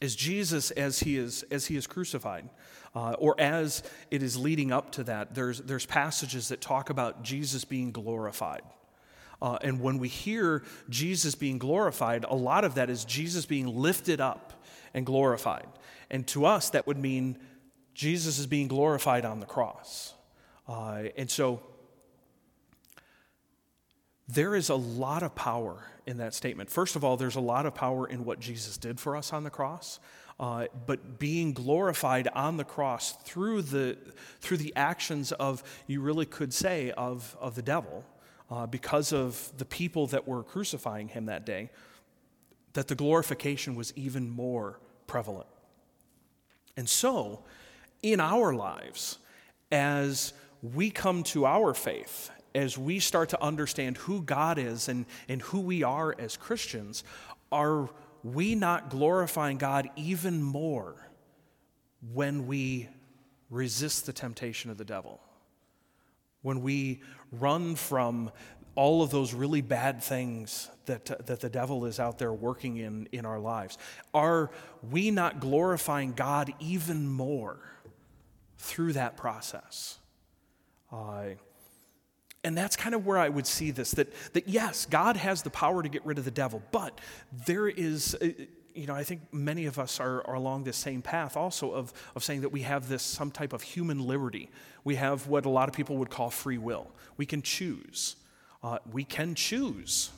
is 0.00 0.16
Jesus 0.16 0.70
as 0.72 1.00
he 1.00 1.16
is, 1.16 1.44
as 1.50 1.66
he 1.66 1.76
is 1.76 1.86
crucified, 1.86 2.48
uh, 2.94 3.12
or 3.12 3.34
as 3.40 3.82
it 4.10 4.22
is 4.22 4.36
leading 4.36 4.72
up 4.72 4.92
to 4.92 5.04
that. 5.04 5.34
There's, 5.34 5.60
there's 5.60 5.86
passages 5.86 6.48
that 6.48 6.60
talk 6.60 6.90
about 6.90 7.22
Jesus 7.22 7.64
being 7.64 7.92
glorified. 7.92 8.62
Uh, 9.40 9.58
and 9.62 9.80
when 9.80 9.98
we 9.98 10.08
hear 10.08 10.62
Jesus 10.88 11.34
being 11.34 11.58
glorified, 11.58 12.24
a 12.24 12.34
lot 12.34 12.64
of 12.64 12.76
that 12.76 12.90
is 12.90 13.04
Jesus 13.04 13.46
being 13.46 13.66
lifted 13.66 14.20
up 14.20 14.52
and 14.94 15.04
glorified. 15.04 15.66
And 16.10 16.26
to 16.28 16.46
us, 16.46 16.70
that 16.70 16.86
would 16.86 16.98
mean 16.98 17.38
Jesus 17.94 18.38
is 18.38 18.46
being 18.46 18.68
glorified 18.68 19.24
on 19.24 19.40
the 19.40 19.46
cross. 19.46 20.14
Uh, 20.68 21.04
and 21.16 21.30
so 21.30 21.60
there 24.28 24.54
is 24.54 24.68
a 24.68 24.74
lot 24.74 25.22
of 25.22 25.34
power 25.34 25.84
in 26.06 26.18
that 26.18 26.34
statement. 26.34 26.70
First 26.70 26.96
of 26.96 27.04
all, 27.04 27.16
there's 27.16 27.36
a 27.36 27.40
lot 27.40 27.66
of 27.66 27.74
power 27.74 28.06
in 28.06 28.24
what 28.24 28.40
Jesus 28.40 28.76
did 28.76 29.00
for 29.00 29.16
us 29.16 29.32
on 29.32 29.44
the 29.44 29.50
cross. 29.50 30.00
Uh, 30.38 30.66
but 30.86 31.18
being 31.18 31.52
glorified 31.52 32.28
on 32.34 32.56
the 32.56 32.64
cross 32.64 33.12
through 33.24 33.62
the, 33.62 33.96
through 34.40 34.56
the 34.56 34.72
actions 34.74 35.30
of, 35.32 35.62
you 35.86 36.00
really 36.00 36.26
could 36.26 36.52
say, 36.52 36.90
of, 36.92 37.36
of 37.40 37.54
the 37.54 37.62
devil, 37.62 38.04
uh, 38.50 38.66
because 38.66 39.12
of 39.12 39.52
the 39.58 39.64
people 39.64 40.08
that 40.08 40.26
were 40.26 40.42
crucifying 40.42 41.08
him 41.08 41.26
that 41.26 41.46
day, 41.46 41.70
that 42.72 42.88
the 42.88 42.94
glorification 42.96 43.76
was 43.76 43.92
even 43.96 44.28
more 44.28 44.80
prevalent. 45.06 45.46
And 46.76 46.88
so, 46.88 47.44
in 48.02 48.18
our 48.20 48.52
lives, 48.54 49.18
as 49.70 50.32
we 50.62 50.90
come 50.90 51.22
to 51.22 51.46
our 51.46 51.74
faith, 51.74 52.30
as 52.54 52.78
we 52.78 53.00
start 53.00 53.30
to 53.30 53.42
understand 53.42 53.96
who 53.96 54.22
God 54.22 54.58
is 54.58 54.88
and, 54.88 55.06
and 55.28 55.42
who 55.42 55.60
we 55.60 55.82
are 55.82 56.14
as 56.18 56.36
Christians, 56.36 57.04
are 57.50 57.88
we 58.22 58.54
not 58.54 58.90
glorifying 58.90 59.58
God 59.58 59.88
even 59.96 60.42
more 60.42 60.94
when 62.12 62.46
we 62.46 62.88
resist 63.50 64.06
the 64.06 64.12
temptation 64.12 64.70
of 64.70 64.78
the 64.78 64.84
devil? 64.84 65.20
When 66.42 66.62
we 66.62 67.00
run 67.32 67.74
from 67.74 68.30
all 68.76 69.02
of 69.02 69.10
those 69.10 69.32
really 69.32 69.60
bad 69.60 70.02
things 70.02 70.70
that, 70.86 71.04
that 71.26 71.40
the 71.40 71.48
devil 71.48 71.84
is 71.86 72.00
out 72.00 72.18
there 72.18 72.32
working 72.32 72.76
in 72.76 73.08
in 73.12 73.24
our 73.24 73.38
lives? 73.38 73.78
Are 74.12 74.50
we 74.90 75.10
not 75.10 75.40
glorifying 75.40 76.12
God 76.12 76.52
even 76.58 77.06
more 77.06 77.58
through 78.58 78.94
that 78.94 79.16
process? 79.16 79.98
Uh, 80.90 81.30
and 82.44 82.56
that's 82.56 82.76
kind 82.76 82.94
of 82.94 83.06
where 83.06 83.18
I 83.18 83.28
would 83.28 83.46
see 83.46 83.70
this 83.70 83.92
that, 83.92 84.12
that 84.34 84.46
yes, 84.46 84.86
God 84.86 85.16
has 85.16 85.42
the 85.42 85.50
power 85.50 85.82
to 85.82 85.88
get 85.88 86.04
rid 86.04 86.18
of 86.18 86.24
the 86.24 86.30
devil, 86.30 86.62
but 86.70 87.00
there 87.46 87.66
is, 87.66 88.14
uh, 88.20 88.28
you 88.74 88.86
know, 88.86 88.94
I 88.94 89.02
think 89.02 89.22
many 89.32 89.66
of 89.66 89.78
us 89.78 89.98
are, 89.98 90.24
are 90.26 90.34
along 90.34 90.64
this 90.64 90.76
same 90.76 91.00
path 91.00 91.36
also 91.36 91.72
of, 91.72 91.92
of 92.14 92.22
saying 92.22 92.42
that 92.42 92.50
we 92.50 92.62
have 92.62 92.88
this 92.88 93.02
some 93.02 93.30
type 93.30 93.52
of 93.52 93.62
human 93.62 94.06
liberty. 94.06 94.50
We 94.84 94.96
have 94.96 95.26
what 95.26 95.46
a 95.46 95.50
lot 95.50 95.68
of 95.68 95.74
people 95.74 95.96
would 95.96 96.10
call 96.10 96.30
free 96.30 96.58
will. 96.58 96.90
We 97.16 97.24
can 97.24 97.40
choose. 97.40 98.16
Uh, 98.62 98.78
we 98.92 99.04
can 99.04 99.34
choose 99.34 100.10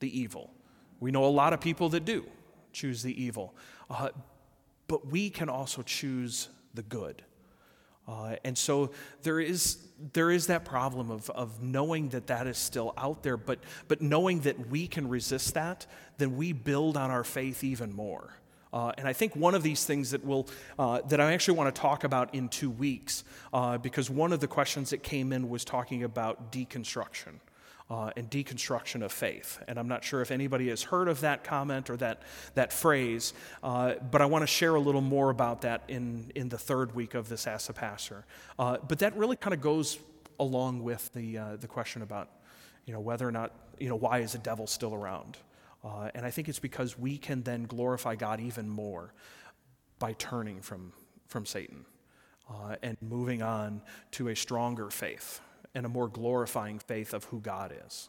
the 0.00 0.18
evil. 0.18 0.52
We 1.00 1.10
know 1.10 1.24
a 1.24 1.26
lot 1.26 1.52
of 1.52 1.60
people 1.60 1.88
that 1.90 2.04
do 2.04 2.24
choose 2.72 3.02
the 3.02 3.22
evil. 3.22 3.54
Uh, 3.90 4.10
but 4.88 5.06
we 5.06 5.30
can 5.30 5.48
also 5.48 5.82
choose 5.82 6.48
the 6.74 6.82
good. 6.82 7.22
Uh, 8.08 8.36
and 8.44 8.56
so 8.56 8.90
there 9.22 9.40
is, 9.40 9.78
there 10.12 10.30
is 10.30 10.46
that 10.46 10.64
problem 10.64 11.10
of, 11.10 11.28
of 11.30 11.62
knowing 11.62 12.08
that 12.10 12.28
that 12.28 12.46
is 12.46 12.56
still 12.56 12.94
out 12.96 13.22
there, 13.22 13.36
but, 13.36 13.58
but 13.88 14.00
knowing 14.00 14.40
that 14.40 14.68
we 14.68 14.86
can 14.86 15.08
resist 15.08 15.54
that, 15.54 15.86
then 16.18 16.36
we 16.36 16.52
build 16.52 16.96
on 16.96 17.10
our 17.10 17.24
faith 17.24 17.64
even 17.64 17.92
more. 17.92 18.34
Uh, 18.72 18.92
and 18.98 19.08
I 19.08 19.12
think 19.12 19.34
one 19.34 19.54
of 19.54 19.62
these 19.62 19.84
things 19.84 20.10
that, 20.10 20.24
will, 20.24 20.48
uh, 20.78 21.00
that 21.08 21.20
I 21.20 21.32
actually 21.32 21.56
want 21.56 21.74
to 21.74 21.80
talk 21.80 22.04
about 22.04 22.34
in 22.34 22.48
two 22.48 22.70
weeks, 22.70 23.24
uh, 23.52 23.78
because 23.78 24.10
one 24.10 24.32
of 24.32 24.40
the 24.40 24.48
questions 24.48 24.90
that 24.90 25.02
came 25.02 25.32
in 25.32 25.48
was 25.48 25.64
talking 25.64 26.04
about 26.04 26.52
deconstruction 26.52 27.40
uh, 27.88 28.10
and 28.16 28.30
deconstruction 28.30 29.02
of 29.02 29.12
faith. 29.12 29.62
And 29.68 29.78
I'm 29.78 29.88
not 29.88 30.02
sure 30.02 30.20
if 30.20 30.30
anybody 30.30 30.68
has 30.68 30.82
heard 30.82 31.08
of 31.08 31.20
that 31.20 31.44
comment 31.44 31.88
or 31.88 31.96
that, 31.98 32.22
that 32.54 32.72
phrase, 32.72 33.32
uh, 33.62 33.94
but 34.10 34.20
I 34.20 34.26
want 34.26 34.42
to 34.42 34.46
share 34.46 34.74
a 34.74 34.80
little 34.80 35.00
more 35.00 35.30
about 35.30 35.62
that 35.62 35.84
in, 35.88 36.30
in 36.34 36.48
the 36.48 36.58
third 36.58 36.94
week 36.94 37.14
of 37.14 37.28
this 37.28 37.46
Ask 37.46 37.68
the 37.68 37.72
Pastor. 37.72 38.24
Uh, 38.58 38.78
but 38.86 38.98
that 39.00 39.16
really 39.16 39.36
kind 39.36 39.54
of 39.54 39.60
goes 39.60 39.98
along 40.40 40.82
with 40.82 41.12
the, 41.12 41.38
uh, 41.38 41.56
the 41.56 41.68
question 41.68 42.02
about 42.02 42.28
you 42.86 42.92
know, 42.92 43.00
whether 43.00 43.26
or 43.26 43.32
not, 43.32 43.52
you 43.78 43.88
know, 43.88 43.96
why 43.96 44.20
is 44.20 44.32
the 44.32 44.38
devil 44.38 44.66
still 44.66 44.94
around? 44.94 45.36
Uh, 45.84 46.10
and 46.14 46.24
I 46.24 46.30
think 46.30 46.48
it's 46.48 46.58
because 46.58 46.98
we 46.98 47.18
can 47.18 47.42
then 47.42 47.64
glorify 47.64 48.14
God 48.14 48.40
even 48.40 48.68
more 48.68 49.12
by 49.98 50.14
turning 50.14 50.60
from, 50.60 50.92
from 51.26 51.44
Satan 51.46 51.84
uh, 52.48 52.76
and 52.82 52.96
moving 53.02 53.42
on 53.42 53.82
to 54.12 54.28
a 54.28 54.36
stronger 54.36 54.90
faith 54.90 55.40
and 55.76 55.84
a 55.84 55.88
more 55.90 56.08
glorifying 56.08 56.78
faith 56.78 57.12
of 57.12 57.24
who 57.24 57.38
God 57.38 57.70
is. 57.86 58.08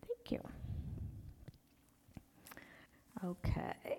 Thank 0.00 0.32
you. 0.32 0.48
Okay. 3.22 3.98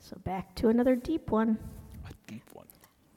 So 0.00 0.16
back 0.24 0.52
to 0.56 0.68
another 0.68 0.96
deep 0.96 1.30
one. 1.30 1.58
A 2.08 2.12
deep 2.26 2.42
one. 2.52 2.66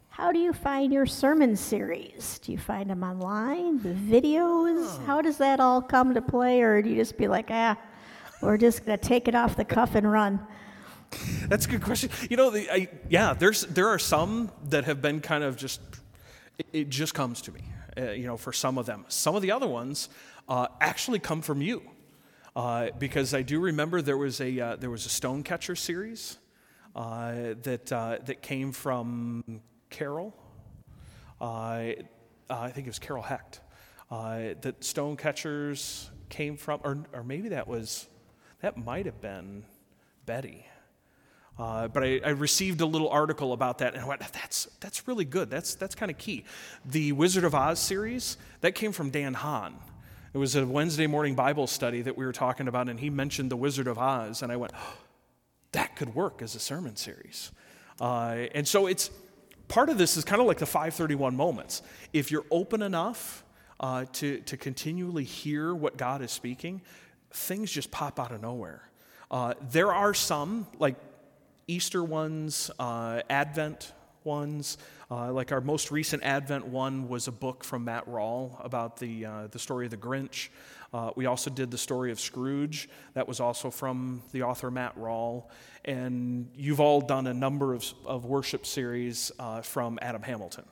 How 0.10 0.31
do 0.31 0.38
you 0.38 0.53
find 0.53 0.93
your 0.93 1.08
sermon 1.08 1.55
series? 1.55 2.39
Do 2.43 2.51
you 2.51 2.60
find 2.60 2.91
them 2.91 3.03
online, 3.03 3.81
the 3.81 3.89
videos? 3.89 5.03
How 5.05 5.19
does 5.24 5.38
that 5.38 5.60
all 5.60 5.81
come 5.81 6.13
to 6.13 6.22
play? 6.22 6.62
Or 6.62 6.84
do 6.84 6.91
you 6.91 6.96
just 6.96 7.17
be 7.17 7.27
like, 7.27 7.48
ah, 7.50 7.75
we're 8.43 8.58
just 8.58 8.86
going 8.86 9.00
to 9.00 9.03
take 9.03 9.27
it 9.27 9.34
off 9.34 9.55
the 9.55 9.65
cuff 9.65 9.96
and 9.96 10.12
run? 10.12 10.39
That's 11.48 11.65
a 11.65 11.69
good 11.69 11.81
question. 11.81 12.12
You 12.29 12.38
know, 12.38 12.51
the, 12.51 12.69
I, 12.69 12.88
yeah, 13.10 13.34
there's 13.34 13.63
there 13.63 13.88
are 13.88 13.98
some 13.98 14.51
that 14.65 14.84
have 14.84 15.01
been 15.01 15.22
kind 15.22 15.43
of 15.43 15.58
just 15.58 15.81
it, 16.60 16.67
it 16.72 16.89
just 16.89 17.15
comes 17.15 17.41
to 17.41 17.51
me. 17.51 17.62
Uh, 18.00 18.12
you 18.12 18.25
know, 18.25 18.38
for 18.38 18.53
some 18.53 18.77
of 18.77 18.86
them, 18.86 19.03
some 19.08 19.36
of 19.36 19.41
the 19.41 19.51
other 19.51 19.68
ones 19.68 20.10
uh, 20.48 20.68
actually 20.79 21.20
come 21.20 21.41
from 21.41 21.62
you, 21.62 21.82
uh, 22.56 22.89
because 22.98 23.34
I 23.34 23.41
do 23.41 23.60
remember 23.60 24.01
there 24.01 24.18
was 24.18 24.39
a 24.39 24.60
uh, 24.60 24.75
there 24.77 24.89
was 24.89 25.06
a 25.06 25.10
stone 25.10 25.44
catcher 25.44 25.75
series 25.75 26.38
uh, 26.96 27.56
that 27.63 27.88
that 27.88 28.41
came 28.41 28.72
from 28.72 29.44
Carol. 29.89 30.34
I 31.41 31.96
think 32.50 32.88
it 32.88 32.88
was 32.88 33.00
Carol 33.00 33.24
Hecht. 33.24 33.60
that 34.10 34.75
stone 34.79 35.18
catchers 35.18 36.10
came 36.29 36.56
from, 36.56 36.79
or 36.84 37.06
or 37.12 37.24
maybe 37.24 37.50
that 37.50 37.68
was 37.68 38.08
that 38.62 38.77
might 38.77 39.08
have 39.08 39.20
been 39.20 39.65
Betty. 40.25 40.65
Uh, 41.60 41.89
but 41.89 42.04
I, 42.04 42.22
I, 42.24 42.30
received 42.30 42.80
a 42.80 42.86
little 42.86 43.10
article 43.10 43.51
about 43.51 43.80
that 43.80 43.94
and 43.94 44.01
I 44.01 44.08
went, 44.08 44.22
that's, 44.32 44.70
that's 44.80 45.10
really 45.10 45.25
good. 45.25 45.50
That's, 45.50 45.75
that's 45.75 45.94
kind 45.94 46.10
of 46.10 46.18
key. 46.18 46.46
The 46.86 47.12
Wizard 47.12 47.44
of 47.44 47.54
Oz 47.54 47.80
series, 47.80 48.38
that 48.62 48.75
came 48.75 48.94
from 48.94 49.10
Dan 49.10 49.34
Hahn. 49.34 49.75
It 50.34 50.38
was 50.38 50.56
a 50.56 50.66
Wednesday 50.66 51.06
morning 51.06 51.36
Bible 51.36 51.68
study 51.68 52.01
that 52.04 52.18
we 52.18 52.25
were 52.25 52.32
talking 52.32 52.70
about, 52.70 52.88
and 52.88 52.98
he 52.98 53.10
mentioned 53.10 53.51
the 53.51 53.58
Wizard 53.58 53.88
of 53.88 53.98
Oz. 53.98 54.42
And 54.42 54.54
I 54.54 54.56
went, 54.56 54.72
oh, 54.74 54.98
that 55.74 55.98
could 55.98 56.16
work 56.16 56.42
as 56.42 56.56
a 56.56 56.60
sermon 56.60 56.96
series. 56.96 57.51
Uh, 58.00 58.46
and 58.56 58.66
so 58.66 58.88
it's 58.88 59.12
part 59.68 59.89
of 59.89 59.98
this 59.98 60.16
is 60.16 60.24
kind 60.24 60.39
of 60.39 60.48
like 60.48 60.60
the 60.60 60.66
531 60.66 61.36
moments. 61.36 61.82
If 62.13 62.32
you're 62.32 62.46
open 62.51 62.82
enough 62.82 63.44
uh, 63.82 64.06
to, 64.13 64.39
to 64.42 64.56
continually 64.56 65.25
hear 65.25 65.75
what 65.75 65.98
God 65.98 66.22
is 66.22 66.32
speaking, 66.32 66.82
things 67.34 67.70
just 67.70 67.92
pop 67.92 68.18
out 68.18 68.32
of 68.32 68.42
nowhere. 68.42 68.84
Uh, 69.30 69.56
there 69.72 69.92
are 69.94 70.13
some, 70.13 70.66
like 70.80 70.96
Easter 71.70 72.04
ones, 72.04 72.72
uh, 72.80 73.22
Advent 73.30 73.94
ones. 74.24 74.80
Uh, 75.12 75.32
like 75.32 75.52
our 75.52 75.62
most 75.62 75.92
recent 75.92 76.24
Advent 76.24 76.66
one 76.66 77.08
was 77.08 77.28
a 77.28 77.32
book 77.32 77.64
from 77.64 77.86
Matt 77.86 78.08
Rawle 78.08 78.58
about 78.66 78.98
the, 78.98 79.26
uh, 79.28 79.48
the 79.52 79.60
story 79.60 79.86
of 79.86 79.92
the 79.92 79.98
Grinch. 79.98 80.50
Uh, 80.92 81.12
we 81.16 81.28
also 81.28 81.52
did 81.52 81.70
the 81.70 81.78
story 81.78 82.12
of 82.12 82.20
Scrooge. 82.20 82.90
That 83.14 83.28
was 83.28 83.40
also 83.40 83.70
from 83.70 84.24
the 84.32 84.42
author 84.42 84.72
Matt 84.72 84.98
Rawle. 84.98 85.46
And 85.86 86.50
you've 86.56 86.80
all 86.80 87.02
done 87.02 87.28
a 87.28 87.36
number 87.36 87.76
of, 87.76 87.86
of 88.04 88.26
worship 88.26 88.66
series 88.66 89.32
uh, 89.38 89.62
from 89.62 90.00
Adam 90.02 90.24
Hamilton 90.24 90.66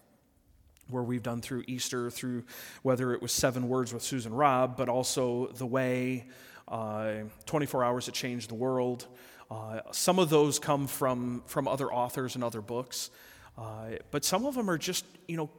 where 0.89 1.03
we've 1.03 1.21
done 1.21 1.41
through 1.41 1.63
Easter, 1.67 2.09
through 2.09 2.43
whether 2.81 3.13
it 3.13 3.21
was 3.21 3.33
Seven 3.33 3.67
Words 3.67 3.93
with 3.93 4.01
Susan 4.01 4.33
Robb, 4.33 4.77
but 4.77 4.87
also 4.87 5.47
The 5.57 5.65
Way, 5.65 6.27
uh, 6.69 7.15
24 7.45 7.83
Hours 7.83 8.05
That 8.05 8.15
Changed 8.15 8.49
the 8.49 8.55
World. 8.55 9.05
Uh, 9.49 9.79
some 9.91 10.19
of 10.19 10.29
those 10.29 10.59
come 10.59 10.87
from, 10.87 11.41
from 11.45 11.67
other 11.67 11.91
authors 11.91 12.35
and 12.35 12.43
other 12.43 12.61
books, 12.61 13.09
uh, 13.57 13.91
but 14.11 14.25
some 14.25 14.45
of 14.45 14.55
them 14.55 14.69
are 14.69 14.77
just, 14.77 15.05
you 15.27 15.37
know, 15.37 15.49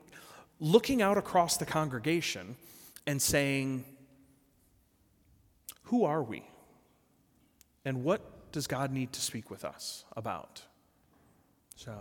looking 0.60 1.00
out 1.02 1.16
across 1.16 1.56
the 1.56 1.64
congregation 1.64 2.56
and 3.06 3.20
saying, 3.20 3.84
Who 5.84 6.04
are 6.04 6.22
we? 6.22 6.42
And 7.84 8.04
what 8.04 8.52
does 8.52 8.66
God 8.66 8.92
need 8.92 9.12
to 9.14 9.20
speak 9.20 9.50
with 9.50 9.64
us 9.64 10.04
about? 10.16 10.62
So, 11.76 11.94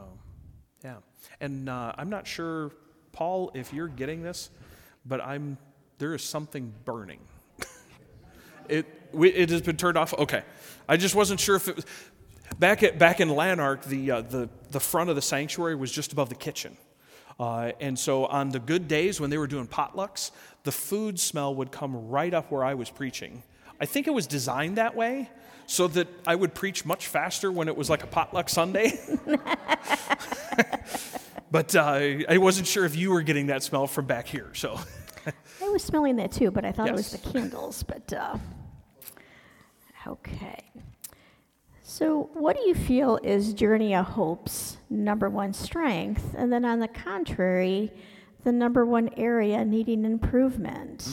yeah. 0.83 0.97
And 1.39 1.69
uh, 1.69 1.93
I'm 1.97 2.09
not 2.09 2.27
sure, 2.27 2.71
Paul, 3.13 3.51
if 3.53 3.71
you're 3.71 3.87
getting 3.87 4.21
this, 4.21 4.49
but 5.05 5.21
I'm, 5.21 5.57
there 5.97 6.13
is 6.13 6.23
something 6.23 6.73
burning. 6.83 7.19
it, 8.69 8.85
it 9.13 9.49
has 9.49 9.61
been 9.61 9.77
turned 9.77 9.97
off? 9.97 10.13
Okay. 10.13 10.43
I 10.87 10.97
just 10.97 11.15
wasn't 11.15 11.39
sure 11.39 11.55
if 11.55 11.67
it 11.67 11.75
was. 11.75 11.85
Back, 12.59 12.81
at, 12.81 12.97
back 12.97 13.19
in 13.19 13.29
Lanark, 13.29 13.83
the, 13.83 14.09
uh, 14.09 14.21
the, 14.21 14.49
the 14.71 14.79
front 14.79 15.09
of 15.09 15.15
the 15.15 15.21
sanctuary 15.21 15.75
was 15.75 15.91
just 15.91 16.13
above 16.13 16.29
the 16.29 16.35
kitchen. 16.35 16.77
Uh, 17.39 17.71
and 17.79 17.99
so 17.99 18.25
on 18.25 18.49
the 18.49 18.59
good 18.59 18.87
days 18.87 19.21
when 19.21 19.29
they 19.29 19.37
were 19.37 19.47
doing 19.47 19.67
potlucks, 19.67 20.31
the 20.63 20.71
food 20.71 21.19
smell 21.19 21.53
would 21.55 21.71
come 21.71 22.07
right 22.07 22.33
up 22.33 22.51
where 22.51 22.63
I 22.63 22.73
was 22.73 22.89
preaching. 22.89 23.43
I 23.79 23.85
think 23.85 24.07
it 24.07 24.13
was 24.13 24.25
designed 24.25 24.77
that 24.77 24.95
way 24.95 25.29
so 25.67 25.87
that 25.89 26.07
I 26.25 26.33
would 26.33 26.55
preach 26.55 26.85
much 26.85 27.07
faster 27.07 27.51
when 27.51 27.67
it 27.67 27.75
was 27.75 27.89
like 27.89 28.03
a 28.03 28.07
potluck 28.07 28.49
Sunday. 28.49 28.99
but 31.51 31.75
uh, 31.75 31.99
I 32.27 32.37
wasn't 32.37 32.67
sure 32.67 32.85
if 32.85 32.95
you 32.95 33.11
were 33.11 33.21
getting 33.21 33.47
that 33.47 33.61
smell 33.61 33.85
from 33.85 34.05
back 34.05 34.27
here. 34.27 34.49
So 34.53 34.79
I 35.61 35.69
was 35.69 35.83
smelling 35.83 36.15
that 36.15 36.31
too, 36.31 36.51
but 36.51 36.65
I 36.65 36.71
thought 36.71 36.87
yes. 36.87 36.93
it 36.93 36.93
was 36.93 37.11
the 37.11 37.31
candles. 37.31 37.83
But 37.83 38.13
uh, 38.13 38.37
Okay. 40.07 40.71
So, 41.83 42.29
what 42.33 42.55
do 42.55 42.63
you 42.67 42.75
feel 42.75 43.17
is 43.23 43.53
Journey 43.53 43.95
of 43.95 44.05
Hope's 44.05 44.77
number 44.89 45.29
one 45.29 45.53
strength? 45.53 46.35
And 46.37 46.51
then, 46.51 46.65
on 46.65 46.79
the 46.79 46.87
contrary, 46.87 47.91
the 48.43 48.51
number 48.51 48.85
one 48.85 49.09
area 49.17 49.63
needing 49.65 50.05
improvement? 50.05 51.09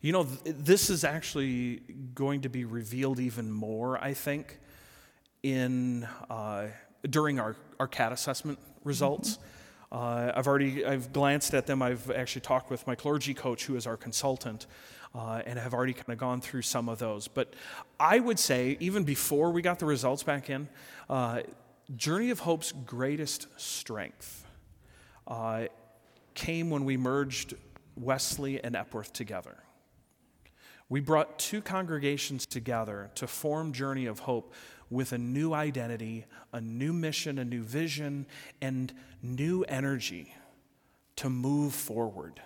You 0.00 0.12
know, 0.12 0.24
th- 0.24 0.56
this 0.58 0.90
is 0.90 1.04
actually 1.04 1.82
going 2.14 2.42
to 2.42 2.48
be 2.48 2.64
revealed 2.64 3.20
even 3.20 3.50
more, 3.50 4.02
I 4.02 4.12
think, 4.12 4.58
in 5.42 6.06
uh, 6.28 6.66
during 7.08 7.40
our, 7.40 7.56
our 7.80 7.88
CAT 7.88 8.12
assessment 8.12 8.58
results. 8.82 9.36
Mm-hmm. 9.36 9.46
Uh, 9.94 10.32
I've 10.34 10.48
already 10.48 10.84
I've 10.84 11.12
glanced 11.12 11.54
at 11.54 11.66
them. 11.66 11.80
I've 11.80 12.10
actually 12.10 12.40
talked 12.40 12.68
with 12.68 12.84
my 12.84 12.96
clergy 12.96 13.32
coach, 13.32 13.66
who 13.66 13.76
is 13.76 13.86
our 13.86 13.96
consultant, 13.96 14.66
uh, 15.14 15.42
and 15.46 15.56
have 15.56 15.72
already 15.72 15.92
kind 15.92 16.08
of 16.08 16.18
gone 16.18 16.40
through 16.40 16.62
some 16.62 16.88
of 16.88 16.98
those. 16.98 17.28
But 17.28 17.54
I 18.00 18.18
would 18.18 18.40
say, 18.40 18.76
even 18.80 19.04
before 19.04 19.52
we 19.52 19.62
got 19.62 19.78
the 19.78 19.86
results 19.86 20.24
back 20.24 20.50
in, 20.50 20.68
uh, 21.08 21.42
Journey 21.94 22.30
of 22.30 22.40
Hope's 22.40 22.72
greatest 22.72 23.46
strength 23.56 24.44
uh, 25.28 25.66
came 26.34 26.70
when 26.70 26.84
we 26.84 26.96
merged 26.96 27.54
Wesley 27.94 28.62
and 28.64 28.74
Epworth 28.74 29.12
together. 29.12 29.58
We 30.88 30.98
brought 30.98 31.38
two 31.38 31.62
congregations 31.62 32.46
together 32.46 33.12
to 33.14 33.28
form 33.28 33.72
Journey 33.72 34.06
of 34.06 34.18
Hope 34.18 34.52
with 34.90 35.12
a 35.12 35.18
new 35.18 35.52
identity, 35.52 36.26
a 36.52 36.60
new 36.60 36.92
mission, 36.92 37.38
a 37.38 37.44
new 37.44 37.62
vision, 37.62 38.26
and 38.60 38.92
new 39.22 39.62
energy 39.64 40.34
to 41.16 41.30
move 41.30 41.74
forward. 41.74 42.40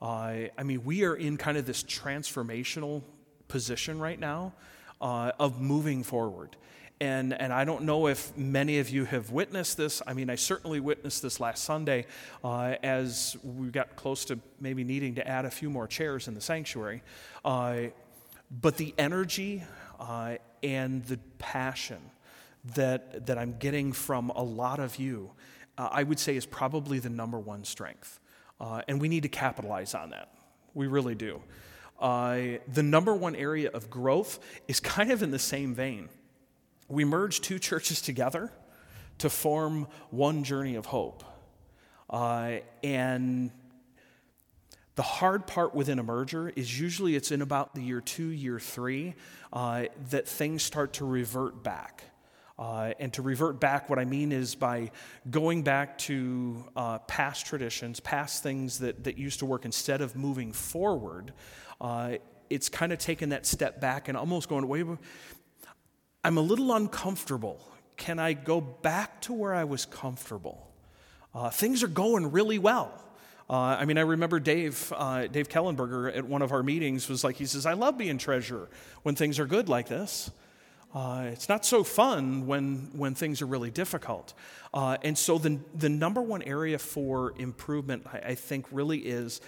Uh, 0.00 0.48
I 0.58 0.62
mean, 0.64 0.84
we 0.84 1.04
are 1.04 1.14
in 1.14 1.36
kind 1.36 1.56
of 1.56 1.66
this 1.66 1.82
transformational 1.82 3.02
position 3.48 3.98
right 3.98 4.18
now 4.18 4.52
uh, 5.00 5.32
of 5.38 5.60
moving 5.60 6.02
forward. 6.02 6.56
And, 7.00 7.32
and 7.34 7.52
I 7.52 7.64
don't 7.64 7.82
know 7.82 8.06
if 8.06 8.36
many 8.36 8.78
of 8.78 8.88
you 8.88 9.04
have 9.04 9.30
witnessed 9.30 9.76
this. 9.76 10.00
I 10.06 10.14
mean, 10.14 10.30
I 10.30 10.36
certainly 10.36 10.80
witnessed 10.80 11.22
this 11.22 11.40
last 11.40 11.64
Sunday 11.64 12.06
uh, 12.42 12.76
as 12.82 13.36
we 13.42 13.68
got 13.68 13.96
close 13.96 14.24
to 14.26 14.38
maybe 14.60 14.84
needing 14.84 15.16
to 15.16 15.26
add 15.26 15.44
a 15.44 15.50
few 15.50 15.70
more 15.70 15.86
chairs 15.86 16.28
in 16.28 16.34
the 16.34 16.40
sanctuary. 16.40 17.02
Uh, 17.44 17.88
but 18.50 18.76
the 18.76 18.94
energy 18.96 19.64
uh, 19.98 20.36
and 20.64 21.04
the 21.04 21.18
passion 21.38 22.00
that, 22.74 23.26
that 23.26 23.38
I'm 23.38 23.56
getting 23.58 23.92
from 23.92 24.30
a 24.30 24.42
lot 24.42 24.80
of 24.80 24.98
you, 24.98 25.30
uh, 25.76 25.90
I 25.92 26.02
would 26.02 26.18
say 26.18 26.36
is 26.36 26.46
probably 26.46 26.98
the 26.98 27.10
number 27.10 27.38
one 27.38 27.64
strength. 27.64 28.18
Uh, 28.60 28.80
and 28.88 29.00
we 29.00 29.08
need 29.08 29.24
to 29.24 29.28
capitalize 29.28 29.94
on 29.94 30.10
that. 30.10 30.32
We 30.72 30.86
really 30.86 31.14
do. 31.14 31.42
Uh, 32.00 32.58
the 32.72 32.82
number 32.82 33.14
one 33.14 33.36
area 33.36 33.70
of 33.70 33.90
growth 33.90 34.40
is 34.66 34.80
kind 34.80 35.12
of 35.12 35.22
in 35.22 35.30
the 35.30 35.38
same 35.38 35.74
vein. 35.74 36.08
We 36.88 37.04
merge 37.04 37.40
two 37.40 37.58
churches 37.58 38.00
together 38.00 38.50
to 39.18 39.30
form 39.30 39.86
one 40.10 40.44
journey 40.44 40.76
of 40.76 40.86
hope. 40.86 41.22
Uh, 42.08 42.56
and 42.82 43.50
the 44.96 45.02
hard 45.02 45.46
part 45.46 45.74
within 45.74 45.98
a 45.98 46.02
merger 46.02 46.52
is 46.54 46.78
usually 46.78 47.16
it's 47.16 47.32
in 47.32 47.42
about 47.42 47.74
the 47.74 47.82
year 47.82 48.00
two, 48.00 48.28
year 48.28 48.60
three, 48.60 49.14
uh, 49.52 49.84
that 50.10 50.28
things 50.28 50.62
start 50.62 50.94
to 50.94 51.04
revert 51.04 51.64
back. 51.64 52.04
Uh, 52.56 52.92
and 53.00 53.12
to 53.12 53.20
revert 53.20 53.58
back, 53.58 53.90
what 53.90 53.98
I 53.98 54.04
mean 54.04 54.30
is 54.30 54.54
by 54.54 54.92
going 55.28 55.64
back 55.64 55.98
to 55.98 56.64
uh, 56.76 56.98
past 57.00 57.46
traditions, 57.46 57.98
past 57.98 58.44
things 58.44 58.78
that, 58.78 59.02
that 59.04 59.18
used 59.18 59.40
to 59.40 59.46
work, 59.46 59.64
instead 59.64 60.00
of 60.00 60.14
moving 60.14 60.52
forward, 60.52 61.32
uh, 61.80 62.14
it's 62.48 62.68
kind 62.68 62.92
of 62.92 63.00
taking 63.00 63.30
that 63.30 63.46
step 63.46 63.80
back 63.80 64.06
and 64.06 64.16
almost 64.16 64.48
going, 64.48 64.68
wait, 64.68 64.86
I'm 66.22 66.38
a 66.38 66.40
little 66.40 66.72
uncomfortable. 66.72 67.60
Can 67.96 68.20
I 68.20 68.34
go 68.34 68.60
back 68.60 69.20
to 69.22 69.32
where 69.32 69.52
I 69.52 69.64
was 69.64 69.84
comfortable? 69.84 70.70
Uh, 71.34 71.50
things 71.50 71.82
are 71.82 71.88
going 71.88 72.30
really 72.30 72.60
well. 72.60 73.00
Uh, 73.48 73.76
I 73.80 73.84
mean, 73.84 73.98
I 73.98 74.02
remember 74.02 74.40
Dave, 74.40 74.92
uh, 74.96 75.26
Dave 75.26 75.48
Kellenberger 75.48 76.16
at 76.16 76.24
one 76.24 76.40
of 76.40 76.50
our 76.50 76.62
meetings 76.62 77.08
was 77.08 77.22
like, 77.22 77.36
he 77.36 77.44
says, 77.46 77.66
I 77.66 77.74
love 77.74 77.98
being 77.98 78.16
treasurer 78.16 78.70
when 79.02 79.14
things 79.14 79.38
are 79.38 79.46
good 79.46 79.68
like 79.68 79.86
this. 79.88 80.30
Uh, 80.94 81.28
it's 81.32 81.48
not 81.48 81.66
so 81.66 81.84
fun 81.84 82.46
when, 82.46 82.88
when 82.94 83.14
things 83.14 83.42
are 83.42 83.46
really 83.46 83.70
difficult. 83.70 84.32
Uh, 84.72 84.96
and 85.02 85.18
so, 85.18 85.38
the, 85.38 85.58
the 85.74 85.88
number 85.88 86.22
one 86.22 86.40
area 86.42 86.78
for 86.78 87.34
improvement, 87.36 88.06
I, 88.12 88.18
I 88.30 88.34
think, 88.34 88.66
really 88.70 88.98
is 88.98 89.40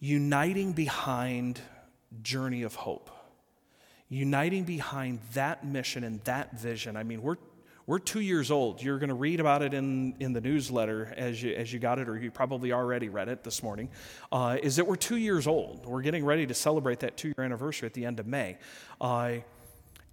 uniting 0.00 0.72
behind 0.72 1.60
Journey 2.22 2.62
of 2.62 2.74
Hope. 2.74 3.10
uniting 4.12 4.64
behind 4.64 5.20
that 5.32 5.64
mission 5.64 6.04
and 6.04 6.20
that 6.24 6.58
vision. 6.58 6.96
I 6.96 7.02
mean, 7.02 7.22
we're, 7.22 7.36
we're 7.86 7.98
two 7.98 8.20
years 8.20 8.50
old. 8.50 8.82
You're 8.82 8.98
going 8.98 9.08
to 9.08 9.14
read 9.14 9.40
about 9.40 9.62
it 9.62 9.74
in, 9.74 10.14
in 10.20 10.32
the 10.32 10.40
newsletter 10.40 11.12
as 11.16 11.42
you, 11.42 11.52
as 11.54 11.72
you 11.72 11.78
got 11.78 11.98
it, 11.98 12.08
or 12.08 12.16
you 12.16 12.30
probably 12.30 12.72
already 12.72 13.08
read 13.08 13.28
it 13.28 13.42
this 13.42 13.62
morning. 13.62 13.88
Uh, 14.30 14.58
is 14.62 14.76
that 14.76 14.86
we're 14.86 14.96
two 14.96 15.16
years 15.16 15.46
old. 15.46 15.84
We're 15.86 16.02
getting 16.02 16.24
ready 16.24 16.46
to 16.46 16.54
celebrate 16.54 17.00
that 17.00 17.16
two 17.16 17.28
year 17.28 17.44
anniversary 17.44 17.86
at 17.86 17.94
the 17.94 18.04
end 18.04 18.20
of 18.20 18.26
May. 18.26 18.58
Uh, 19.00 19.38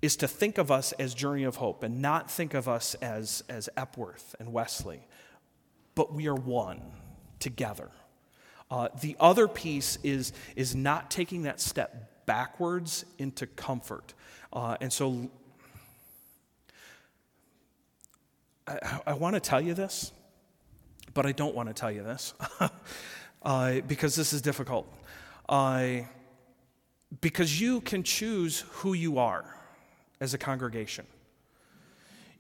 is 0.02 0.16
to 0.16 0.28
think 0.28 0.58
of 0.58 0.72
us 0.72 0.94
as 0.94 1.14
Journey 1.14 1.44
of 1.44 1.58
Hope 1.58 1.84
and 1.84 2.02
not 2.02 2.32
think 2.32 2.54
of 2.54 2.68
us 2.68 2.96
as, 2.96 3.44
as 3.50 3.70
Epworth 3.76 4.34
and 4.40 4.54
Wesley, 4.54 5.06
but 5.94 6.14
we 6.14 6.28
are 6.28 6.36
one 6.36 6.82
together. 7.40 7.90
Uh, 8.72 8.88
the 9.02 9.18
other 9.20 9.48
piece 9.48 9.98
is, 10.04 10.32
is 10.56 10.76
not 10.76 11.12
taking 11.12 11.44
that 11.44 11.60
step 11.60 12.26
backwards 12.26 13.06
into 13.18 13.48
comfort. 13.48 14.14
Uh, 14.54 14.78
and 14.80 14.94
so 14.94 15.30
I, 18.70 19.00
I 19.08 19.14
want 19.14 19.34
to 19.34 19.40
tell 19.40 19.60
you 19.60 19.74
this, 19.74 20.12
but 21.14 21.26
I 21.26 21.32
don't 21.32 21.56
want 21.56 21.70
to 21.70 21.74
tell 21.74 21.92
you 21.92 22.04
this 22.04 22.34
uh, 23.44 23.82
because 23.88 24.16
this 24.16 24.32
is 24.32 24.42
difficult. 24.42 24.88
Uh, 25.48 26.02
because 27.22 27.60
you 27.60 27.82
can 27.82 28.04
choose 28.04 28.64
who 28.70 28.94
you 28.94 29.18
are 29.18 29.44
as 30.22 30.36
a 30.36 30.38
congregation. 30.38 31.08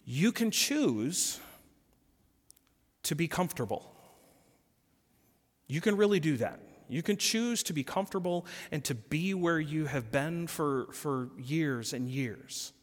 You 0.05 0.31
can 0.31 0.51
choose 0.51 1.39
to 3.03 3.15
be 3.15 3.27
comfortable. 3.27 3.91
You 5.67 5.81
can 5.81 5.97
really 5.97 6.19
do 6.19 6.37
that. 6.37 6.59
You 6.87 7.01
can 7.03 7.17
choose 7.17 7.63
to 7.63 7.73
be 7.73 7.83
comfortable 7.83 8.45
and 8.71 8.83
to 8.85 8.95
be 8.95 9.33
where 9.33 9.59
you 9.59 9.85
have 9.85 10.11
been 10.11 10.47
for, 10.47 10.87
for 10.91 11.29
years 11.37 11.93
and 11.93 12.09
years. 12.09 12.73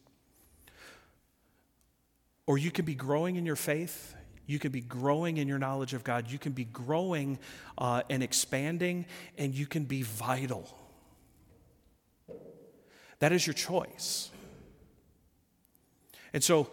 Or 2.47 2.59
you 2.59 2.71
can 2.71 2.85
be 2.85 2.95
growing 2.95 3.37
in 3.37 3.45
your 3.45 3.57
faith. 3.57 4.15
You 4.47 4.59
can 4.59 4.71
be 4.71 4.81
growing 4.81 5.39
in 5.39 5.49
your 5.49 5.59
knowledge 5.59 5.95
of 5.95 6.05
God. 6.05 6.31
You 6.31 6.39
can 6.39 6.53
be 6.53 6.65
growing 6.65 7.39
uh, 7.79 8.03
and 8.09 8.23
expanding, 8.23 9.07
and 9.37 9.55
you 9.55 9.67
can 9.67 9.85
be 9.85 10.03
vital. 10.03 10.69
That 13.19 13.33
is 13.33 13.47
your 13.47 13.55
choice. 13.55 14.31
And 16.33 16.45
so 16.45 16.71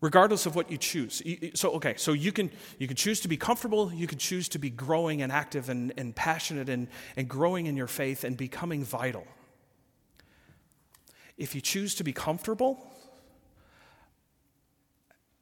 regardless 0.00 0.46
of 0.46 0.56
what 0.56 0.70
you 0.70 0.78
choose. 0.78 1.22
So, 1.54 1.72
okay, 1.72 1.94
so 1.96 2.12
you 2.12 2.32
can, 2.32 2.50
you 2.78 2.86
can 2.86 2.96
choose 2.96 3.20
to 3.20 3.28
be 3.28 3.36
comfortable, 3.36 3.92
you 3.92 4.06
can 4.06 4.18
choose 4.18 4.48
to 4.50 4.58
be 4.58 4.70
growing 4.70 5.22
and 5.22 5.30
active 5.30 5.68
and, 5.68 5.92
and 5.96 6.14
passionate 6.14 6.68
and, 6.68 6.88
and 7.16 7.28
growing 7.28 7.66
in 7.66 7.76
your 7.76 7.86
faith 7.86 8.24
and 8.24 8.36
becoming 8.36 8.82
vital. 8.82 9.26
If 11.36 11.54
you 11.54 11.60
choose 11.60 11.94
to 11.96 12.04
be 12.04 12.12
comfortable, 12.12 12.86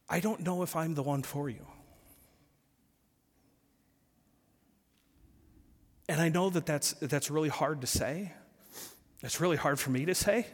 I 0.08 0.20
don't 0.20 0.40
know 0.40 0.62
if 0.62 0.74
I'm 0.74 0.94
the 0.94 1.02
one 1.02 1.22
for 1.22 1.50
you. 1.50 1.66
And 6.08 6.20
I 6.20 6.30
know 6.30 6.48
that 6.50 6.64
that's, 6.64 6.92
that's 6.92 7.30
really 7.30 7.50
hard 7.50 7.82
to 7.82 7.86
say. 7.86 8.32
It's 9.22 9.40
really 9.40 9.56
hard 9.56 9.78
for 9.78 9.90
me 9.90 10.06
to 10.06 10.14
say. 10.14 10.46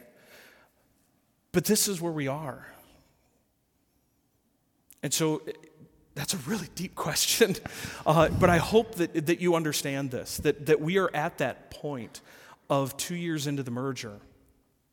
But 1.53 1.63
this 1.65 1.87
is 1.87 2.01
where 2.01 2.11
we 2.11 2.27
are. 2.27 2.67
And 5.01 5.13
so 5.13 5.41
that's 6.15 6.33
a 6.33 6.37
really 6.37 6.67
deep 6.75 6.95
question. 6.95 7.55
Uh, 8.05 8.29
but 8.29 8.49
I 8.49 8.57
hope 8.57 8.95
that, 8.95 9.27
that 9.27 9.39
you 9.39 9.55
understand 9.55 10.11
this, 10.11 10.37
that, 10.37 10.65
that 10.65 10.81
we 10.81 10.97
are 10.97 11.09
at 11.15 11.37
that 11.37 11.71
point 11.71 12.19
of 12.69 12.97
two 12.97 13.15
years 13.15 13.47
into 13.47 13.63
the 13.63 13.71
merger. 13.71 14.19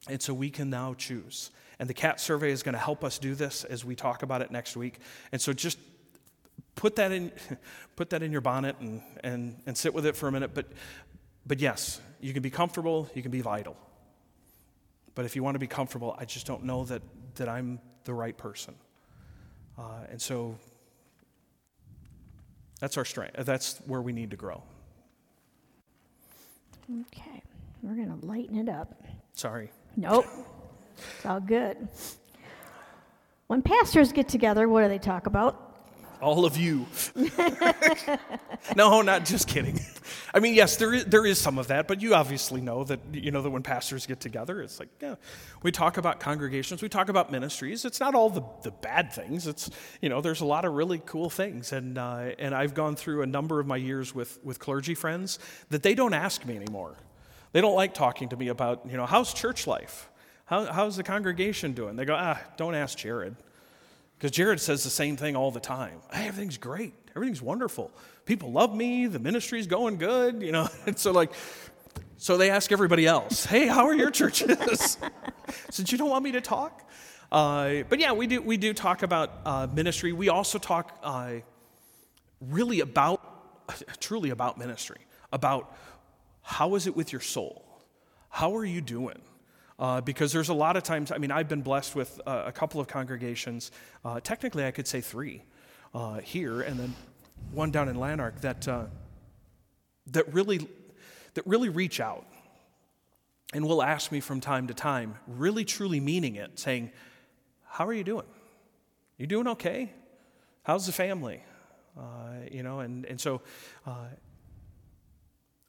And 0.08 0.20
so 0.20 0.34
we 0.34 0.50
can 0.50 0.70
now 0.70 0.94
choose. 0.94 1.50
And 1.78 1.88
the 1.88 1.94
CAT 1.94 2.20
survey 2.20 2.50
is 2.50 2.62
going 2.62 2.74
to 2.74 2.78
help 2.78 3.04
us 3.04 3.18
do 3.18 3.34
this 3.34 3.64
as 3.64 3.84
we 3.84 3.94
talk 3.94 4.22
about 4.22 4.42
it 4.42 4.50
next 4.50 4.76
week. 4.76 4.98
And 5.32 5.40
so 5.40 5.52
just 5.52 5.78
put 6.74 6.96
that 6.96 7.12
in, 7.12 7.32
put 7.96 8.10
that 8.10 8.22
in 8.22 8.32
your 8.32 8.40
bonnet 8.40 8.76
and, 8.80 9.02
and, 9.22 9.56
and 9.66 9.76
sit 9.76 9.94
with 9.94 10.06
it 10.06 10.16
for 10.16 10.28
a 10.28 10.32
minute. 10.32 10.54
But, 10.54 10.66
but 11.46 11.60
yes, 11.60 12.00
you 12.20 12.32
can 12.32 12.42
be 12.42 12.50
comfortable, 12.50 13.10
you 13.14 13.22
can 13.22 13.30
be 13.30 13.40
vital. 13.40 13.76
But 15.14 15.24
if 15.24 15.36
you 15.36 15.42
want 15.42 15.56
to 15.56 15.58
be 15.58 15.66
comfortable, 15.66 16.16
I 16.18 16.24
just 16.24 16.46
don't 16.46 16.64
know 16.64 16.84
that, 16.84 17.02
that 17.34 17.48
I'm 17.48 17.80
the 18.04 18.14
right 18.14 18.36
person. 18.36 18.74
Uh, 19.78 20.06
and 20.10 20.20
so 20.20 20.56
that's 22.80 22.96
our 22.96 23.04
strength. 23.04 23.36
That's 23.38 23.78
where 23.86 24.02
we 24.02 24.12
need 24.12 24.30
to 24.30 24.36
grow. 24.36 24.62
Okay, 27.00 27.42
we're 27.82 27.94
going 27.94 28.20
to 28.20 28.26
lighten 28.26 28.56
it 28.56 28.68
up. 28.68 29.02
Sorry. 29.34 29.70
Nope, 29.96 30.26
it's 30.96 31.26
all 31.26 31.40
good. 31.40 31.88
When 33.46 33.62
pastors 33.62 34.12
get 34.12 34.28
together, 34.28 34.68
what 34.68 34.82
do 34.82 34.88
they 34.88 34.98
talk 34.98 35.26
about? 35.26 35.72
all 36.22 36.46
of 36.46 36.56
you. 36.56 36.86
no, 38.76 39.02
not 39.02 39.24
just 39.24 39.48
kidding. 39.48 39.80
I 40.32 40.38
mean, 40.38 40.54
yes, 40.54 40.76
there 40.76 40.94
is, 40.94 41.04
there 41.04 41.26
is 41.26 41.38
some 41.38 41.58
of 41.58 41.66
that, 41.66 41.88
but 41.88 42.00
you 42.00 42.14
obviously 42.14 42.60
know 42.60 42.84
that, 42.84 43.00
you 43.12 43.32
know, 43.32 43.42
that 43.42 43.50
when 43.50 43.62
pastors 43.62 44.06
get 44.06 44.20
together, 44.20 44.62
it's 44.62 44.78
like, 44.78 44.88
yeah, 45.00 45.16
we 45.62 45.72
talk 45.72 45.96
about 45.96 46.20
congregations, 46.20 46.80
we 46.80 46.88
talk 46.88 47.08
about 47.08 47.32
ministries. 47.32 47.84
It's 47.84 47.98
not 47.98 48.14
all 48.14 48.30
the, 48.30 48.42
the 48.62 48.70
bad 48.70 49.12
things. 49.12 49.48
It's, 49.48 49.68
you 50.00 50.08
know, 50.08 50.20
there's 50.20 50.40
a 50.40 50.46
lot 50.46 50.64
of 50.64 50.74
really 50.74 51.02
cool 51.04 51.28
things. 51.28 51.72
And, 51.72 51.98
uh, 51.98 52.30
and 52.38 52.54
I've 52.54 52.72
gone 52.72 52.94
through 52.94 53.22
a 53.22 53.26
number 53.26 53.58
of 53.58 53.66
my 53.66 53.76
years 53.76 54.14
with, 54.14 54.38
with 54.44 54.60
clergy 54.60 54.94
friends 54.94 55.40
that 55.70 55.82
they 55.82 55.94
don't 55.94 56.14
ask 56.14 56.46
me 56.46 56.54
anymore. 56.54 56.96
They 57.50 57.60
don't 57.60 57.74
like 57.74 57.94
talking 57.94 58.28
to 58.28 58.36
me 58.36 58.48
about, 58.48 58.88
you 58.88 58.96
know, 58.96 59.06
how's 59.06 59.34
church 59.34 59.66
life? 59.66 60.08
How, 60.52 60.66
how's 60.66 60.98
the 60.98 61.02
congregation 61.02 61.72
doing? 61.72 61.96
They 61.96 62.04
go, 62.04 62.14
ah, 62.14 62.38
don't 62.58 62.74
ask 62.74 62.98
Jared. 62.98 63.34
Because 64.18 64.32
Jared 64.32 64.60
says 64.60 64.84
the 64.84 64.90
same 64.90 65.16
thing 65.16 65.34
all 65.34 65.50
the 65.50 65.60
time. 65.60 66.00
Hey, 66.12 66.28
everything's 66.28 66.58
great. 66.58 66.92
Everything's 67.16 67.40
wonderful. 67.40 67.90
People 68.26 68.52
love 68.52 68.76
me. 68.76 69.06
The 69.06 69.18
ministry's 69.18 69.66
going 69.66 69.96
good, 69.96 70.42
you 70.42 70.52
know. 70.52 70.68
And 70.86 70.98
so, 70.98 71.10
like, 71.10 71.32
so 72.18 72.36
they 72.36 72.50
ask 72.50 72.70
everybody 72.70 73.06
else, 73.06 73.46
hey, 73.46 73.66
how 73.66 73.86
are 73.86 73.94
your 73.94 74.10
churches? 74.10 74.98
Since 75.70 75.90
you 75.90 75.96
don't 75.96 76.10
want 76.10 76.22
me 76.22 76.32
to 76.32 76.42
talk. 76.42 76.86
Uh, 77.30 77.84
but 77.88 77.98
yeah, 77.98 78.12
we 78.12 78.26
do, 78.26 78.42
we 78.42 78.58
do 78.58 78.74
talk 78.74 79.02
about 79.02 79.32
uh, 79.46 79.68
ministry. 79.72 80.12
We 80.12 80.28
also 80.28 80.58
talk 80.58 80.98
uh, 81.02 81.36
really 82.42 82.80
about, 82.80 84.00
truly 84.00 84.28
about 84.28 84.58
ministry, 84.58 85.00
about 85.32 85.74
how 86.42 86.74
is 86.74 86.86
it 86.86 86.94
with 86.94 87.10
your 87.10 87.22
soul? 87.22 87.64
How 88.28 88.54
are 88.54 88.66
you 88.66 88.82
doing? 88.82 89.22
Uh, 89.78 90.00
because 90.00 90.32
there's 90.32 90.48
a 90.48 90.54
lot 90.54 90.76
of 90.76 90.82
times, 90.82 91.10
I 91.10 91.18
mean, 91.18 91.30
I've 91.30 91.48
been 91.48 91.62
blessed 91.62 91.94
with 91.94 92.20
uh, 92.26 92.44
a 92.46 92.52
couple 92.52 92.80
of 92.80 92.86
congregations, 92.86 93.70
uh, 94.04 94.20
technically, 94.20 94.64
I 94.64 94.70
could 94.70 94.86
say 94.86 95.00
three 95.00 95.42
uh, 95.94 96.20
here, 96.20 96.60
and 96.60 96.78
then 96.78 96.94
one 97.52 97.70
down 97.70 97.88
in 97.88 97.96
Lanark 97.96 98.40
that, 98.42 98.68
uh, 98.68 98.84
that, 100.08 100.32
really, 100.32 100.68
that 101.34 101.46
really 101.46 101.68
reach 101.68 102.00
out 102.00 102.26
and 103.54 103.66
will 103.66 103.82
ask 103.82 104.12
me 104.12 104.20
from 104.20 104.40
time 104.40 104.66
to 104.68 104.74
time, 104.74 105.16
really 105.26 105.64
truly 105.64 106.00
meaning 106.00 106.36
it, 106.36 106.58
saying, 106.58 106.90
How 107.64 107.86
are 107.86 107.92
you 107.92 108.04
doing? 108.04 108.26
You 109.18 109.26
doing 109.26 109.48
okay? 109.48 109.90
How's 110.62 110.86
the 110.86 110.92
family? 110.92 111.42
Uh, 111.98 112.02
you 112.50 112.62
know, 112.62 112.80
and, 112.80 113.04
and 113.04 113.20
so 113.20 113.42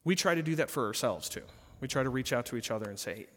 we 0.03 0.15
try 0.15 0.35
to 0.35 0.41
do 0.41 0.55
that 0.55 0.69
for 0.69 0.85
ourselves 0.85 1.29
too. 1.29 1.43
We 1.79 1.87
try 1.87 2.03
to 2.03 2.09
reach 2.09 2.33
out 2.33 2.45
to 2.47 2.55
each 2.55 2.71
other 2.71 2.89
and 2.89 2.97
say, 2.97 3.27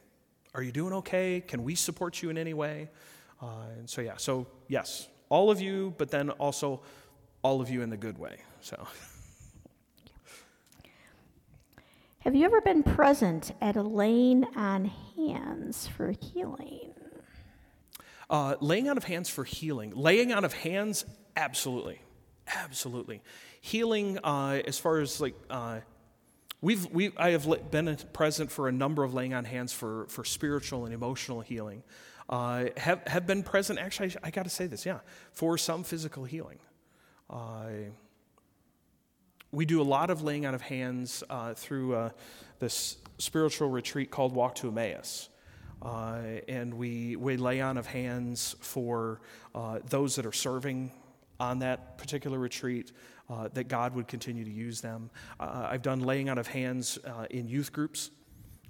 are 0.56 0.62
you 0.62 0.72
doing 0.72 0.94
okay? 0.94 1.42
Can 1.46 1.62
we 1.62 1.74
support 1.74 2.22
you 2.22 2.30
in 2.30 2.38
any 2.38 2.54
way? 2.54 2.88
Uh, 3.42 3.46
and 3.78 3.88
so, 3.88 4.00
yeah, 4.00 4.16
so 4.16 4.46
yes, 4.68 5.06
all 5.28 5.50
of 5.50 5.60
you, 5.60 5.94
but 5.98 6.10
then 6.10 6.30
also 6.30 6.80
all 7.42 7.60
of 7.60 7.68
you 7.68 7.82
in 7.82 7.90
the 7.90 7.96
good 7.96 8.16
way. 8.16 8.38
So. 8.62 8.88
Have 12.20 12.34
you 12.34 12.46
ever 12.46 12.62
been 12.62 12.82
present 12.82 13.52
at 13.60 13.76
a 13.76 13.82
laying 13.82 14.44
on 14.56 14.86
hands 15.14 15.86
for 15.86 16.12
healing? 16.12 16.94
Uh, 18.30 18.56
laying 18.60 18.88
out 18.88 18.96
of 18.96 19.04
hands 19.04 19.28
for 19.28 19.44
healing. 19.44 19.92
Laying 19.94 20.32
out 20.32 20.42
of 20.42 20.54
hands, 20.54 21.04
absolutely. 21.36 22.00
Absolutely. 22.48 23.20
Healing, 23.60 24.18
uh, 24.24 24.62
as 24.66 24.78
far 24.78 25.00
as 25.00 25.20
like 25.20 25.34
uh, 25.50 25.80
We've, 26.66 26.84
we, 26.90 27.12
I 27.16 27.30
have 27.30 27.46
been 27.70 27.96
present 28.12 28.50
for 28.50 28.66
a 28.66 28.72
number 28.72 29.04
of 29.04 29.14
laying 29.14 29.34
on 29.34 29.44
hands 29.44 29.72
for, 29.72 30.06
for 30.08 30.24
spiritual 30.24 30.84
and 30.84 30.92
emotional 30.92 31.40
healing. 31.40 31.84
Uh, 32.28 32.64
have, 32.76 33.06
have 33.06 33.24
been 33.24 33.44
present, 33.44 33.78
actually, 33.78 34.08
I, 34.24 34.26
I 34.26 34.30
got 34.32 34.46
to 34.46 34.50
say 34.50 34.66
this, 34.66 34.84
yeah, 34.84 34.98
for 35.30 35.56
some 35.58 35.84
physical 35.84 36.24
healing. 36.24 36.58
Uh, 37.30 37.68
we 39.52 39.64
do 39.64 39.80
a 39.80 39.84
lot 39.84 40.10
of 40.10 40.22
laying 40.22 40.44
on 40.44 40.56
of 40.56 40.60
hands 40.60 41.22
uh, 41.30 41.54
through 41.54 41.94
uh, 41.94 42.10
this 42.58 42.96
spiritual 43.18 43.70
retreat 43.70 44.10
called 44.10 44.34
Walk 44.34 44.56
to 44.56 44.66
Emmaus. 44.66 45.28
Uh, 45.80 46.18
and 46.48 46.74
we, 46.74 47.14
we 47.14 47.36
lay 47.36 47.60
on 47.60 47.76
of 47.76 47.86
hands 47.86 48.56
for 48.58 49.20
uh, 49.54 49.78
those 49.88 50.16
that 50.16 50.26
are 50.26 50.32
serving 50.32 50.90
on 51.38 51.60
that 51.60 51.96
particular 51.96 52.40
retreat, 52.40 52.90
uh, 53.28 53.48
that 53.54 53.68
God 53.68 53.94
would 53.94 54.08
continue 54.08 54.44
to 54.44 54.50
use 54.50 54.80
them. 54.80 55.10
Uh, 55.40 55.68
I've 55.70 55.82
done 55.82 56.00
laying 56.00 56.28
out 56.28 56.38
of 56.38 56.46
hands 56.46 56.98
uh, 57.04 57.26
in 57.30 57.48
youth 57.48 57.72
groups. 57.72 58.10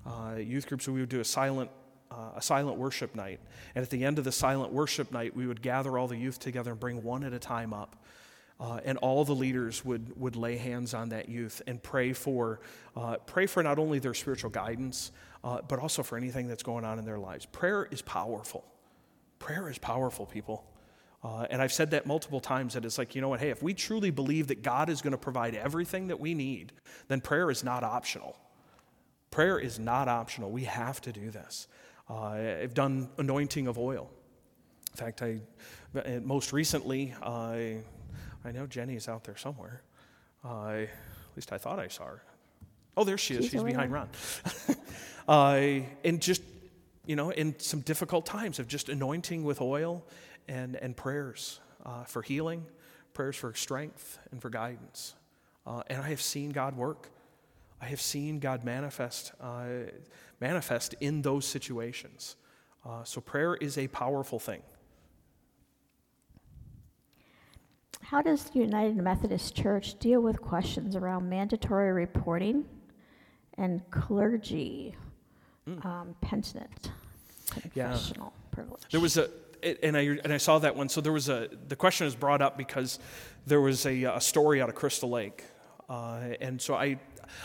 uh, 0.06 0.36
youth 0.36 0.66
groups, 0.66 0.88
we 0.88 1.00
would 1.00 1.08
do 1.08 1.20
a 1.20 1.24
silent, 1.24 1.70
uh, 2.10 2.30
a 2.36 2.42
silent 2.42 2.78
worship 2.78 3.14
night. 3.14 3.40
And 3.74 3.82
at 3.82 3.90
the 3.90 4.04
end 4.04 4.18
of 4.18 4.24
the 4.24 4.32
silent 4.32 4.72
worship 4.72 5.10
night, 5.10 5.34
we 5.34 5.46
would 5.46 5.60
gather 5.62 5.98
all 5.98 6.06
the 6.06 6.16
youth 6.16 6.38
together 6.38 6.72
and 6.72 6.80
bring 6.80 7.02
one 7.02 7.24
at 7.24 7.32
a 7.32 7.38
time 7.38 7.72
up. 7.72 7.96
Uh, 8.58 8.80
and 8.84 8.96
all 8.98 9.24
the 9.24 9.34
leaders 9.34 9.84
would, 9.84 10.18
would 10.18 10.34
lay 10.34 10.56
hands 10.56 10.94
on 10.94 11.10
that 11.10 11.28
youth 11.28 11.60
and 11.66 11.82
pray 11.82 12.14
for, 12.14 12.60
uh, 12.96 13.16
pray 13.26 13.46
for 13.46 13.62
not 13.62 13.78
only 13.78 13.98
their 13.98 14.14
spiritual 14.14 14.48
guidance, 14.48 15.12
uh, 15.44 15.60
but 15.68 15.78
also 15.78 16.02
for 16.02 16.16
anything 16.16 16.48
that's 16.48 16.62
going 16.62 16.84
on 16.84 16.98
in 16.98 17.04
their 17.04 17.18
lives. 17.18 17.44
Prayer 17.44 17.86
is 17.90 18.00
powerful. 18.00 18.64
Prayer 19.38 19.68
is 19.68 19.76
powerful, 19.76 20.24
people. 20.24 20.64
Uh, 21.26 21.44
and 21.50 21.60
I've 21.60 21.72
said 21.72 21.90
that 21.90 22.06
multiple 22.06 22.38
times 22.38 22.74
that 22.74 22.84
it's 22.84 22.98
like, 22.98 23.16
you 23.16 23.20
know 23.20 23.28
what, 23.28 23.40
hey, 23.40 23.50
if 23.50 23.60
we 23.60 23.74
truly 23.74 24.10
believe 24.10 24.46
that 24.46 24.62
God 24.62 24.88
is 24.88 25.02
going 25.02 25.10
to 25.10 25.18
provide 25.18 25.56
everything 25.56 26.06
that 26.06 26.20
we 26.20 26.34
need, 26.34 26.72
then 27.08 27.20
prayer 27.20 27.50
is 27.50 27.64
not 27.64 27.82
optional. 27.82 28.36
Prayer 29.32 29.58
is 29.58 29.80
not 29.80 30.06
optional. 30.06 30.52
We 30.52 30.64
have 30.64 31.00
to 31.00 31.10
do 31.10 31.32
this. 31.32 31.66
Uh, 32.08 32.30
I've 32.62 32.74
done 32.74 33.08
anointing 33.18 33.66
of 33.66 33.76
oil. 33.76 34.08
In 34.92 34.96
fact, 34.96 35.20
I 35.20 35.40
most 36.22 36.52
recently, 36.52 37.12
I, 37.20 37.78
I 38.44 38.52
know 38.52 38.66
Jenny 38.68 38.94
is 38.94 39.08
out 39.08 39.24
there 39.24 39.36
somewhere. 39.36 39.82
Uh, 40.44 40.84
at 40.84 40.88
least 41.34 41.52
I 41.52 41.58
thought 41.58 41.80
I 41.80 41.88
saw 41.88 42.04
her. 42.04 42.22
Oh, 42.96 43.02
there 43.02 43.18
she 43.18 43.34
is. 43.34 43.46
She's 43.46 43.50
She's 43.50 43.62
behind. 43.64 43.90
Ron. 43.92 44.08
uh, 45.28 45.84
and 46.04 46.22
just, 46.22 46.42
you 47.04 47.16
know, 47.16 47.30
in 47.30 47.58
some 47.58 47.80
difficult 47.80 48.26
times 48.26 48.60
of 48.60 48.68
just 48.68 48.88
anointing 48.88 49.42
with 49.42 49.60
oil 49.60 50.04
and, 50.48 50.76
and 50.76 50.96
prayers 50.96 51.60
uh, 51.84 52.04
for 52.04 52.22
healing, 52.22 52.66
prayers 53.14 53.36
for 53.36 53.54
strength 53.54 54.18
and 54.30 54.40
for 54.40 54.50
guidance. 54.50 55.14
Uh, 55.66 55.82
and 55.88 56.00
I 56.02 56.08
have 56.08 56.22
seen 56.22 56.50
God 56.50 56.76
work. 56.76 57.10
I 57.80 57.86
have 57.86 58.00
seen 58.00 58.38
God 58.38 58.64
manifest, 58.64 59.32
uh, 59.40 59.66
manifest 60.40 60.94
in 61.00 61.22
those 61.22 61.44
situations. 61.46 62.36
Uh, 62.84 63.04
so 63.04 63.20
prayer 63.20 63.54
is 63.56 63.76
a 63.76 63.88
powerful 63.88 64.38
thing. 64.38 64.62
How 68.00 68.22
does 68.22 68.44
the 68.50 68.60
United 68.60 68.96
Methodist 68.96 69.56
Church 69.56 69.98
deal 69.98 70.20
with 70.20 70.40
questions 70.40 70.94
around 70.94 71.28
mandatory 71.28 71.92
reporting 71.92 72.64
and 73.58 73.82
clergy 73.90 74.94
um, 75.82 76.14
penitent 76.20 76.92
Yeah. 77.74 77.90
confessional 77.90 78.32
privilege? 78.52 78.82
There 78.92 79.00
was 79.00 79.16
a, 79.16 79.28
and 79.62 79.96
I, 79.96 80.02
and 80.02 80.32
I 80.32 80.36
saw 80.36 80.58
that 80.58 80.76
one. 80.76 80.88
So 80.88 81.00
there 81.00 81.12
was 81.12 81.28
a, 81.28 81.48
the 81.68 81.76
question 81.76 82.04
was 82.04 82.14
brought 82.14 82.42
up 82.42 82.56
because 82.56 82.98
there 83.46 83.60
was 83.60 83.86
a, 83.86 84.04
a 84.04 84.20
story 84.20 84.60
out 84.60 84.68
of 84.68 84.74
Crystal 84.74 85.10
Lake. 85.10 85.44
Uh, 85.88 86.34
and 86.40 86.60
so 86.60 86.74
I, 86.74 86.98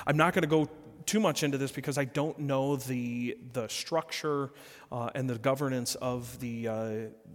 I'm 0.06 0.18
not 0.18 0.34
going 0.34 0.44
to 0.44 0.48
go 0.48 0.70
too 1.06 1.20
much 1.20 1.44
into 1.44 1.58
this 1.58 1.72
because 1.72 1.98
I 1.98 2.06
don't 2.06 2.40
know 2.40 2.76
the, 2.76 3.38
the 3.54 3.68
structure 3.68 4.52
uh, 4.92 5.10
and 5.16 5.30
the 5.30 5.38
governance 5.38 5.96
of 5.96 6.40
the, 6.40 6.68
uh, 6.68 6.92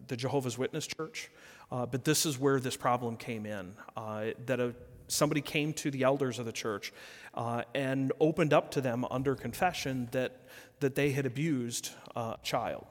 the 0.06 0.16
Jehovah's 0.16 0.56
Witness 0.56 0.86
Church. 0.86 1.30
Uh, 1.70 1.84
but 1.84 2.04
this 2.04 2.26
is 2.26 2.38
where 2.38 2.60
this 2.60 2.76
problem 2.76 3.16
came 3.16 3.44
in 3.44 3.74
uh, 3.96 4.26
that 4.46 4.60
a, 4.60 4.74
somebody 5.08 5.40
came 5.40 5.72
to 5.72 5.90
the 5.90 6.04
elders 6.04 6.38
of 6.38 6.46
the 6.46 6.52
church 6.52 6.92
uh, 7.34 7.62
and 7.74 8.12
opened 8.20 8.52
up 8.52 8.70
to 8.72 8.80
them 8.80 9.04
under 9.10 9.34
confession 9.34 10.08
that, 10.12 10.40
that 10.80 10.94
they 10.94 11.10
had 11.10 11.26
abused 11.26 11.90
a 12.14 12.36
child. 12.42 12.86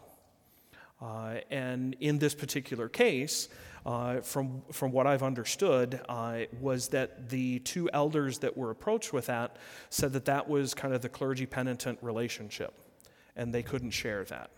Uh, 1.05 1.35
and 1.51 1.95
in 1.99 2.17
this 2.17 2.33
particular 2.33 2.89
case, 2.89 3.47
uh, 3.85 4.21
from, 4.21 4.63
from 4.71 4.91
what 4.91 5.05
I've 5.05 5.21
understood, 5.21 6.01
uh, 6.09 6.39
was 6.59 6.87
that 6.87 7.29
the 7.29 7.59
two 7.59 7.87
elders 7.93 8.39
that 8.39 8.57
were 8.57 8.71
approached 8.71 9.13
with 9.13 9.27
that 9.27 9.57
said 9.91 10.13
that 10.13 10.25
that 10.25 10.49
was 10.49 10.73
kind 10.73 10.95
of 10.95 11.01
the 11.01 11.09
clergy 11.09 11.45
penitent 11.45 11.99
relationship, 12.01 12.73
and 13.35 13.53
they 13.53 13.61
couldn't 13.61 13.91
share 13.91 14.23
that. 14.25 14.49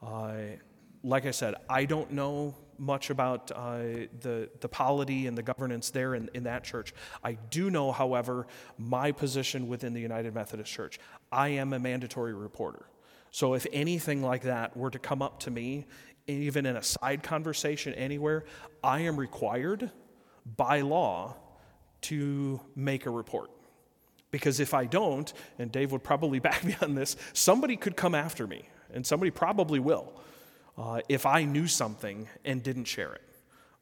Uh, 0.00 0.34
like 1.02 1.26
I 1.26 1.32
said, 1.32 1.56
I 1.68 1.86
don't 1.86 2.12
know 2.12 2.54
much 2.78 3.10
about 3.10 3.50
uh, 3.50 3.78
the, 4.20 4.48
the 4.60 4.68
polity 4.68 5.26
and 5.26 5.36
the 5.36 5.42
governance 5.42 5.90
there 5.90 6.14
in, 6.14 6.30
in 6.34 6.44
that 6.44 6.62
church. 6.62 6.94
I 7.24 7.32
do 7.32 7.68
know, 7.68 7.90
however, 7.90 8.46
my 8.78 9.10
position 9.10 9.66
within 9.66 9.92
the 9.92 10.00
United 10.00 10.32
Methodist 10.34 10.72
Church. 10.72 11.00
I 11.32 11.48
am 11.48 11.72
a 11.72 11.80
mandatory 11.80 12.34
reporter. 12.34 12.86
So 13.30 13.54
if 13.54 13.66
anything 13.72 14.22
like 14.22 14.42
that 14.42 14.76
were 14.76 14.90
to 14.90 14.98
come 14.98 15.22
up 15.22 15.40
to 15.40 15.50
me, 15.50 15.86
even 16.26 16.66
in 16.66 16.76
a 16.76 16.82
side 16.82 17.22
conversation 17.22 17.94
anywhere, 17.94 18.44
I 18.82 19.00
am 19.00 19.18
required 19.18 19.90
by 20.56 20.80
law 20.80 21.36
to 22.02 22.60
make 22.76 23.06
a 23.06 23.10
report. 23.10 23.50
Because 24.30 24.60
if 24.60 24.74
I 24.74 24.84
don't, 24.84 25.32
and 25.58 25.72
Dave 25.72 25.90
would 25.92 26.04
probably 26.04 26.38
back 26.48 26.64
me 26.64 26.76
on 26.82 26.94
this, 26.94 27.16
somebody 27.32 27.76
could 27.76 27.96
come 27.96 28.14
after 28.14 28.46
me, 28.46 28.68
and 28.92 29.06
somebody 29.06 29.30
probably 29.30 29.80
will, 29.80 30.12
uh, 30.76 31.00
if 31.08 31.26
I 31.26 31.44
knew 31.44 31.66
something 31.66 32.28
and 32.44 32.62
didn't 32.62 32.84
share 32.84 33.14
it. 33.14 33.22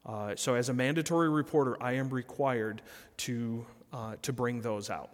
Uh, 0.05 0.35
so, 0.37 0.55
as 0.55 0.69
a 0.69 0.73
mandatory 0.73 1.29
reporter, 1.29 1.75
I 1.83 1.93
am 1.93 2.09
required 2.09 2.81
to, 3.17 3.65
uh, 3.91 4.15
to 4.21 4.31
bring 4.31 4.61
those 4.61 4.89
out. 4.89 5.09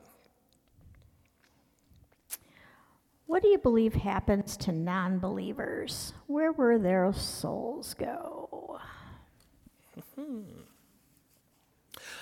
What 3.34 3.42
do 3.42 3.48
you 3.48 3.58
believe 3.58 3.96
happens 3.96 4.56
to 4.58 4.72
non 4.72 5.18
believers? 5.18 6.14
Where 6.28 6.52
will 6.52 6.78
their 6.78 7.12
souls 7.14 7.96
go? 7.96 8.80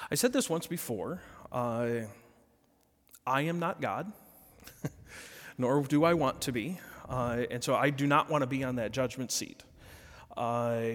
I 0.09 0.15
said 0.15 0.31
this 0.31 0.49
once 0.49 0.67
before. 0.67 1.21
Uh, 1.51 2.03
I 3.27 3.41
am 3.41 3.59
not 3.59 3.81
God, 3.81 4.13
nor 5.57 5.81
do 5.81 6.05
I 6.05 6.13
want 6.13 6.39
to 6.43 6.53
be. 6.53 6.79
Uh, 7.09 7.43
and 7.51 7.61
so 7.61 7.75
I 7.75 7.89
do 7.89 8.07
not 8.07 8.29
want 8.29 8.43
to 8.43 8.47
be 8.47 8.63
on 8.63 8.77
that 8.77 8.93
judgment 8.93 9.33
seat. 9.33 9.65
Uh, 10.37 10.91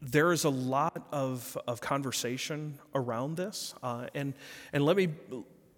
there 0.00 0.30
is 0.30 0.44
a 0.44 0.50
lot 0.50 1.08
of, 1.10 1.58
of 1.66 1.80
conversation 1.80 2.78
around 2.94 3.36
this. 3.36 3.74
Uh, 3.82 4.06
and, 4.14 4.34
and 4.72 4.84
let, 4.84 4.96
me, 4.96 5.08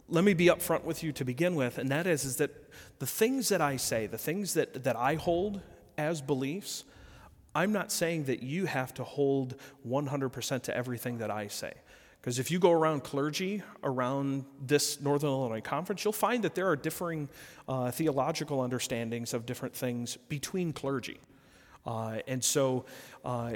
let 0.08 0.24
me 0.24 0.34
be 0.34 0.46
upfront 0.46 0.84
with 0.84 1.02
you 1.02 1.12
to 1.12 1.24
begin 1.24 1.54
with, 1.54 1.78
and 1.78 1.88
that 1.90 2.06
is, 2.06 2.24
is 2.24 2.36
that 2.36 2.50
the 2.98 3.06
things 3.06 3.48
that 3.48 3.60
I 3.60 3.76
say, 3.76 4.06
the 4.06 4.18
things 4.18 4.54
that, 4.54 4.84
that 4.84 4.96
I 4.96 5.14
hold 5.16 5.60
as 5.98 6.20
beliefs, 6.20 6.84
I'm 7.54 7.72
not 7.72 7.90
saying 7.90 8.24
that 8.24 8.42
you 8.42 8.66
have 8.66 8.94
to 8.94 9.04
hold 9.04 9.56
100% 9.88 10.62
to 10.62 10.76
everything 10.76 11.18
that 11.18 11.30
I 11.30 11.48
say. 11.48 11.72
Because 12.20 12.38
if 12.38 12.50
you 12.50 12.58
go 12.58 12.72
around 12.72 13.04
clergy 13.04 13.62
around 13.84 14.44
this 14.60 15.00
Northern 15.00 15.30
Illinois 15.30 15.60
Conference, 15.60 16.04
you'll 16.04 16.12
find 16.12 16.42
that 16.44 16.54
there 16.54 16.68
are 16.68 16.76
differing 16.76 17.28
uh, 17.68 17.90
theological 17.90 18.60
understandings 18.60 19.32
of 19.32 19.46
different 19.46 19.74
things 19.74 20.16
between 20.28 20.72
clergy. 20.72 21.18
Uh, 21.86 22.18
and 22.26 22.42
so, 22.42 22.84
uh, 23.24 23.54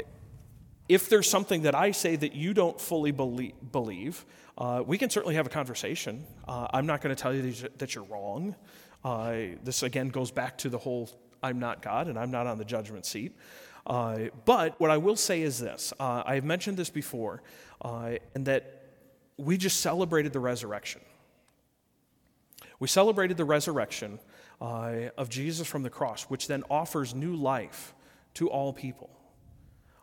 if 0.90 1.08
there's 1.08 1.30
something 1.30 1.62
that 1.62 1.74
I 1.76 1.92
say 1.92 2.16
that 2.16 2.34
you 2.34 2.52
don't 2.52 2.78
fully 2.80 3.12
belie- 3.12 3.54
believe, 3.70 4.26
uh, 4.58 4.82
we 4.84 4.98
can 4.98 5.08
certainly 5.08 5.36
have 5.36 5.46
a 5.46 5.50
conversation. 5.50 6.26
Uh, 6.48 6.66
I'm 6.72 6.84
not 6.84 7.00
going 7.00 7.14
to 7.14 7.22
tell 7.22 7.32
you 7.32 7.42
that 7.78 7.94
you're- 7.94 8.08
wrong. 8.08 8.56
Uh, 9.04 9.34
this 9.62 9.84
again 9.84 10.08
goes 10.08 10.32
back 10.32 10.58
to 10.58 10.68
the 10.68 10.78
whole 10.78 11.08
I'm 11.44 11.60
not 11.60 11.80
God 11.80 12.08
and 12.08 12.18
I'm 12.18 12.32
not 12.32 12.48
on 12.48 12.58
the 12.58 12.64
judgment 12.64 13.06
seat. 13.06 13.36
Uh, 13.86 14.30
but 14.44 14.78
what 14.80 14.90
I 14.90 14.96
will 14.96 15.14
say 15.14 15.42
is 15.42 15.60
this 15.60 15.92
uh, 16.00 16.24
I've 16.26 16.44
mentioned 16.44 16.76
this 16.76 16.90
before, 16.90 17.40
uh, 17.82 18.16
and 18.34 18.44
that 18.46 18.82
we 19.36 19.56
just 19.56 19.80
celebrated 19.80 20.32
the 20.32 20.40
resurrection. 20.40 21.02
We 22.80 22.88
celebrated 22.88 23.36
the 23.36 23.44
resurrection 23.44 24.18
uh, 24.60 25.10
of 25.16 25.28
Jesus 25.28 25.68
from 25.68 25.84
the 25.84 25.90
cross, 25.90 26.24
which 26.24 26.48
then 26.48 26.64
offers 26.68 27.14
new 27.14 27.36
life 27.36 27.94
to 28.34 28.48
all 28.48 28.72
people. 28.72 29.10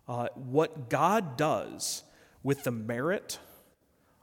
Uh, 0.07 0.27
what 0.35 0.89
God 0.89 1.37
does 1.37 2.03
with 2.43 2.63
the 2.63 2.71
merit 2.71 3.39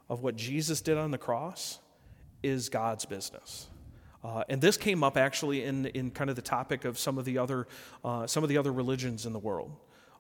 of 0.09 0.23
what 0.23 0.37
Jesus 0.37 0.81
did 0.81 0.97
on 0.97 1.11
the 1.11 1.19
cross 1.19 1.79
is 2.43 2.69
God's 2.69 3.05
business. 3.05 3.69
Uh, 4.23 4.43
and 4.49 4.61
this 4.61 4.77
came 4.79 5.05
up 5.05 5.17
actually 5.17 5.65
in, 5.65 5.87
in 5.87 6.11
kind 6.11 6.31
of 6.31 6.37
the 6.37 6.43
topic 6.43 6.85
of 6.85 6.99
some 6.99 7.19
of 7.19 7.27
the 7.27 7.37
other, 7.37 7.67
uh, 8.05 8.27
some 8.27 8.43
of 8.43 8.49
the 8.49 8.57
other 8.57 8.73
religions 8.73 9.27
in 9.27 9.33
the 9.33 9.39
world. 9.39 9.77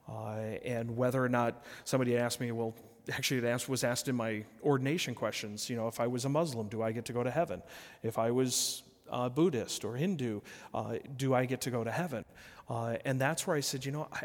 Uh, 0.06 0.36
and 0.64 0.94
whether 0.94 1.24
or 1.24 1.28
not 1.30 1.64
somebody 1.84 2.16
asked 2.18 2.40
me, 2.40 2.52
well, 2.52 2.74
actually 3.10 3.38
it 3.38 3.44
asked, 3.44 3.68
was 3.68 3.84
asked 3.84 4.08
in 4.08 4.14
my 4.14 4.44
ordination 4.62 5.14
questions, 5.14 5.70
you 5.70 5.76
know, 5.76 5.88
if 5.88 6.00
I 6.00 6.06
was 6.06 6.26
a 6.26 6.28
Muslim, 6.28 6.68
do 6.68 6.82
I 6.82 6.92
get 6.92 7.06
to 7.06 7.14
go 7.14 7.22
to 7.22 7.30
heaven? 7.30 7.62
If 8.02 8.18
I 8.18 8.30
was 8.30 8.82
uh, 9.10 9.30
Buddhist 9.30 9.84
or 9.84 9.96
Hindu, 9.96 10.40
uh, 10.74 10.96
do 11.16 11.32
I 11.32 11.46
get 11.46 11.62
to 11.62 11.70
go 11.70 11.82
to 11.84 11.90
heaven? 11.90 12.24
Uh, 12.68 12.96
and 13.06 13.18
that's 13.18 13.46
where 13.46 13.56
I 13.56 13.60
said, 13.60 13.84
you 13.86 13.92
know, 13.92 14.08
I, 14.12 14.24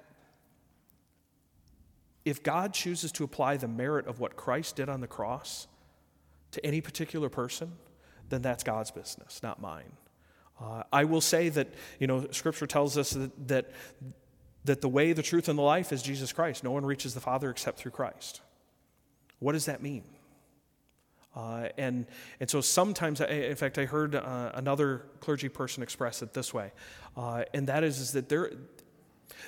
if 2.30 2.44
God 2.44 2.74
chooses 2.74 3.12
to 3.13 3.24
apply 3.24 3.58
the 3.58 3.68
merit 3.68 4.08
of 4.08 4.20
what 4.20 4.36
Christ 4.36 4.76
did 4.76 4.89
on 4.89 5.02
the 5.02 5.08
cross 5.08 5.68
to 6.52 6.65
any 6.65 6.82
particular 6.82 7.30
person, 7.30 7.74
then 8.30 8.42
that's 8.42 8.63
God's 8.63 8.92
business, 8.92 9.42
not 9.44 9.62
mine. 9.62 9.92
Uh, 10.62 10.84
I 10.92 11.06
will 11.06 11.22
say 11.22 11.50
that, 11.50 11.74
you 12.00 12.08
know, 12.08 12.28
Scripture 12.32 12.68
tells 12.68 12.98
us 12.98 13.12
that, 13.12 13.48
that, 13.48 13.72
that 14.65 14.82
the 14.82 14.89
way, 14.89 15.13
the 15.13 15.24
truth, 15.24 15.48
and 15.48 15.58
the 15.58 15.63
life 15.63 15.92
is 15.92 16.02
Jesus 16.02 16.34
Christ. 16.34 16.63
No 16.63 16.72
one 16.72 16.86
reaches 16.86 17.13
the 17.13 17.22
Father 17.22 17.50
except 17.50 17.80
through 17.80 17.92
Christ. 17.92 18.42
What 19.39 19.54
does 19.54 19.65
that 19.65 19.82
mean? 19.82 20.04
Uh, 21.36 21.70
and, 21.78 22.08
and 22.39 22.50
so 22.50 22.60
sometimes, 22.60 23.22
I, 23.22 23.28
in 23.28 23.56
fact, 23.56 23.78
I 23.78 23.86
heard 23.86 24.15
uh, 24.15 24.52
another 24.56 25.06
clergy 25.22 25.48
person 25.48 25.84
express 25.84 26.22
it 26.22 26.34
this 26.34 26.54
way, 26.54 26.72
uh, 27.15 27.44
and 27.54 27.68
that 27.68 27.84
is, 27.84 28.00
is 28.00 28.12
that 28.13 28.28
there, 28.28 28.52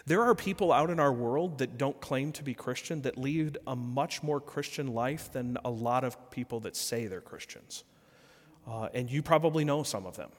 there 0.06 0.22
are 0.24 0.36
people 0.36 0.72
out 0.72 0.90
in 0.90 1.00
our 1.00 1.14
world 1.14 1.58
that 1.60 1.78
don't 1.78 2.00
claim 2.02 2.32
to 2.34 2.44
be 2.44 2.54
Christian 2.54 3.02
that 3.04 3.18
lead 3.18 3.58
a 3.68 3.76
much 3.76 4.24
more 4.24 4.40
Christian 4.40 4.88
life 4.88 5.32
than 5.32 5.58
a 5.66 5.70
lot 5.70 6.04
of 6.04 6.32
people 6.32 6.60
that 6.62 6.76
say 6.76 7.08
they're 7.08 7.22
Christians. 7.22 7.84
Uh, 8.68 8.90
and 8.94 9.10
you 9.10 9.22
probably 9.22 9.66
know 9.66 9.84
some 9.84 10.06
of 10.06 10.16
them. 10.18 10.30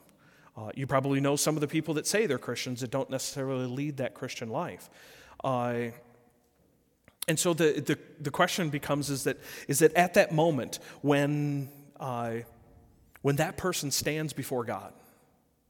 Uh, 0.56 0.70
you 0.74 0.86
probably 0.86 1.20
know 1.20 1.34
some 1.36 1.56
of 1.56 1.60
the 1.60 1.68
people 1.68 1.94
that 1.94 2.06
say 2.06 2.26
they're 2.26 2.38
Christians 2.38 2.80
that 2.80 2.90
don't 2.90 3.10
necessarily 3.10 3.66
lead 3.66 3.96
that 3.96 4.14
Christian 4.14 4.48
life. 4.48 4.90
Uh, 5.42 5.90
and 7.28 7.38
so 7.38 7.54
the, 7.54 7.80
the, 7.80 7.98
the, 8.20 8.30
question 8.30 8.68
becomes 8.68 9.08
is 9.08 9.24
that, 9.24 9.38
is 9.68 9.78
that 9.78 9.94
at 9.94 10.14
that 10.14 10.32
moment 10.32 10.78
when, 11.00 11.68
uh, 11.98 12.34
when 13.22 13.36
that 13.36 13.56
person 13.56 13.90
stands 13.90 14.32
before 14.32 14.64
God 14.64 14.92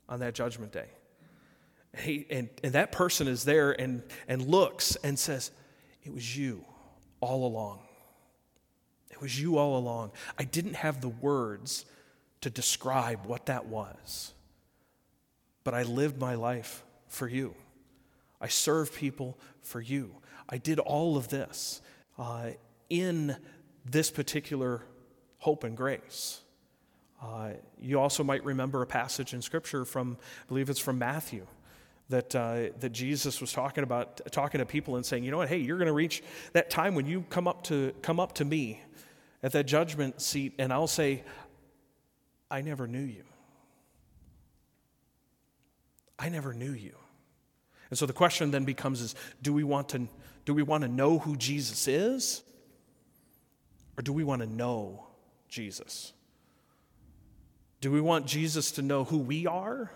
on 0.08 0.20
that 0.20 0.34
judgment 0.34 0.72
day, 0.72 0.88
he, 1.98 2.26
and, 2.30 2.48
and 2.64 2.72
that 2.72 2.92
person 2.92 3.28
is 3.28 3.44
there 3.44 3.72
and, 3.72 4.02
and 4.26 4.46
looks 4.46 4.96
and 4.96 5.18
says, 5.18 5.50
It 6.04 6.12
was 6.12 6.36
you 6.36 6.64
all 7.20 7.46
along. 7.46 7.80
It 9.10 9.20
was 9.20 9.40
you 9.40 9.58
all 9.58 9.76
along. 9.76 10.12
I 10.38 10.44
didn't 10.44 10.74
have 10.74 11.00
the 11.00 11.08
words 11.08 11.84
to 12.40 12.50
describe 12.50 13.26
what 13.26 13.46
that 13.46 13.66
was, 13.66 14.32
but 15.64 15.74
I 15.74 15.82
lived 15.82 16.18
my 16.18 16.34
life 16.34 16.82
for 17.08 17.28
you. 17.28 17.54
I 18.40 18.48
served 18.48 18.94
people 18.94 19.38
for 19.60 19.80
you. 19.80 20.16
I 20.48 20.58
did 20.58 20.78
all 20.78 21.16
of 21.16 21.28
this 21.28 21.80
uh, 22.18 22.50
in 22.90 23.36
this 23.84 24.10
particular 24.10 24.82
hope 25.38 25.62
and 25.64 25.76
grace. 25.76 26.40
Uh, 27.22 27.50
you 27.80 28.00
also 28.00 28.24
might 28.24 28.44
remember 28.44 28.82
a 28.82 28.86
passage 28.86 29.32
in 29.32 29.42
Scripture 29.42 29.84
from, 29.84 30.16
I 30.20 30.48
believe 30.48 30.68
it's 30.68 30.80
from 30.80 30.98
Matthew, 30.98 31.46
that, 32.12 32.34
uh, 32.36 32.68
that 32.78 32.90
Jesus 32.90 33.40
was 33.40 33.52
talking 33.52 33.82
about, 33.82 34.20
talking 34.30 34.58
to 34.58 34.66
people 34.66 34.96
and 34.96 35.04
saying, 35.04 35.24
you 35.24 35.30
know 35.30 35.38
what, 35.38 35.48
hey, 35.48 35.56
you're 35.56 35.78
going 35.78 35.86
to 35.86 35.92
reach 35.92 36.22
that 36.52 36.70
time 36.70 36.94
when 36.94 37.06
you 37.06 37.24
come 37.30 37.48
up, 37.48 37.64
to, 37.64 37.92
come 38.02 38.20
up 38.20 38.34
to 38.34 38.44
me 38.44 38.80
at 39.42 39.52
that 39.52 39.64
judgment 39.64 40.20
seat, 40.20 40.54
and 40.58 40.72
I'll 40.72 40.86
say, 40.86 41.24
I 42.50 42.60
never 42.60 42.86
knew 42.86 43.00
you. 43.00 43.24
I 46.18 46.28
never 46.28 46.52
knew 46.52 46.72
you. 46.72 46.94
And 47.90 47.98
so 47.98 48.06
the 48.06 48.12
question 48.12 48.50
then 48.50 48.64
becomes 48.64 49.00
is 49.00 49.14
do 49.42 49.52
we 49.52 49.64
want 49.64 49.88
to 49.90 50.06
do 50.44 50.54
we 50.54 50.62
want 50.62 50.82
to 50.82 50.88
know 50.88 51.18
who 51.18 51.36
Jesus 51.36 51.88
is? 51.88 52.42
Or 53.96 54.02
do 54.02 54.12
we 54.12 54.24
want 54.24 54.40
to 54.40 54.46
know 54.46 55.06
Jesus? 55.48 56.12
Do 57.80 57.92
we 57.92 58.00
want 58.00 58.26
Jesus 58.26 58.72
to 58.72 58.82
know 58.82 59.04
who 59.04 59.18
we 59.18 59.46
are? 59.46 59.90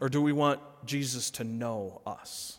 Or 0.00 0.08
do 0.08 0.20
we 0.20 0.32
want 0.32 0.60
Jesus 0.84 1.30
to 1.32 1.44
know 1.44 2.00
us? 2.06 2.58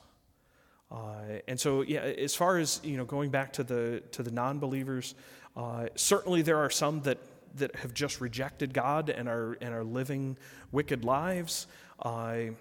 Uh, 0.92 1.40
and 1.48 1.60
so, 1.60 1.82
yeah, 1.82 2.00
as 2.00 2.34
far 2.34 2.58
as 2.58 2.80
you 2.84 2.98
know, 2.98 3.06
going 3.06 3.30
back 3.30 3.54
to 3.54 3.64
the 3.64 4.02
to 4.12 4.24
the 4.24 4.32
non-believers, 4.32 5.16
uh, 5.56 5.88
certainly 5.96 6.42
there 6.42 6.58
are 6.58 6.70
some 6.70 7.02
that 7.02 7.18
that 7.56 7.76
have 7.78 7.94
just 7.94 8.22
rejected 8.22 8.74
God 8.74 9.10
and 9.10 9.28
are 9.28 9.58
and 9.62 9.74
are 9.74 9.84
living 9.84 10.38
wicked 10.72 11.04
lives. 11.04 11.68
Uh, 12.02 12.54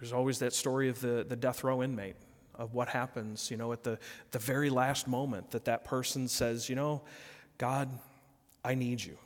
there's 0.00 0.12
always 0.12 0.40
that 0.40 0.52
story 0.52 0.88
of 0.88 1.00
the 1.00 1.24
the 1.28 1.36
death 1.36 1.62
row 1.62 1.82
inmate 1.82 2.16
of 2.56 2.74
what 2.74 2.88
happens, 2.88 3.50
you 3.50 3.56
know, 3.56 3.72
at 3.72 3.82
the, 3.82 3.98
the 4.30 4.38
very 4.38 4.70
last 4.70 5.08
moment 5.08 5.50
that 5.50 5.64
that 5.64 5.84
person 5.84 6.28
says, 6.28 6.68
you 6.68 6.76
know, 6.76 7.02
God, 7.58 7.88
I 8.64 8.74
need 8.74 9.02
you. 9.02 9.16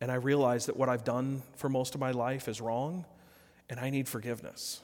And 0.00 0.10
I 0.10 0.16
realize 0.16 0.66
that 0.66 0.76
what 0.76 0.88
I've 0.88 1.04
done 1.04 1.42
for 1.56 1.68
most 1.68 1.94
of 1.94 2.00
my 2.00 2.10
life 2.10 2.48
is 2.48 2.60
wrong, 2.60 3.06
and 3.70 3.80
I 3.80 3.90
need 3.90 4.08
forgiveness. 4.08 4.80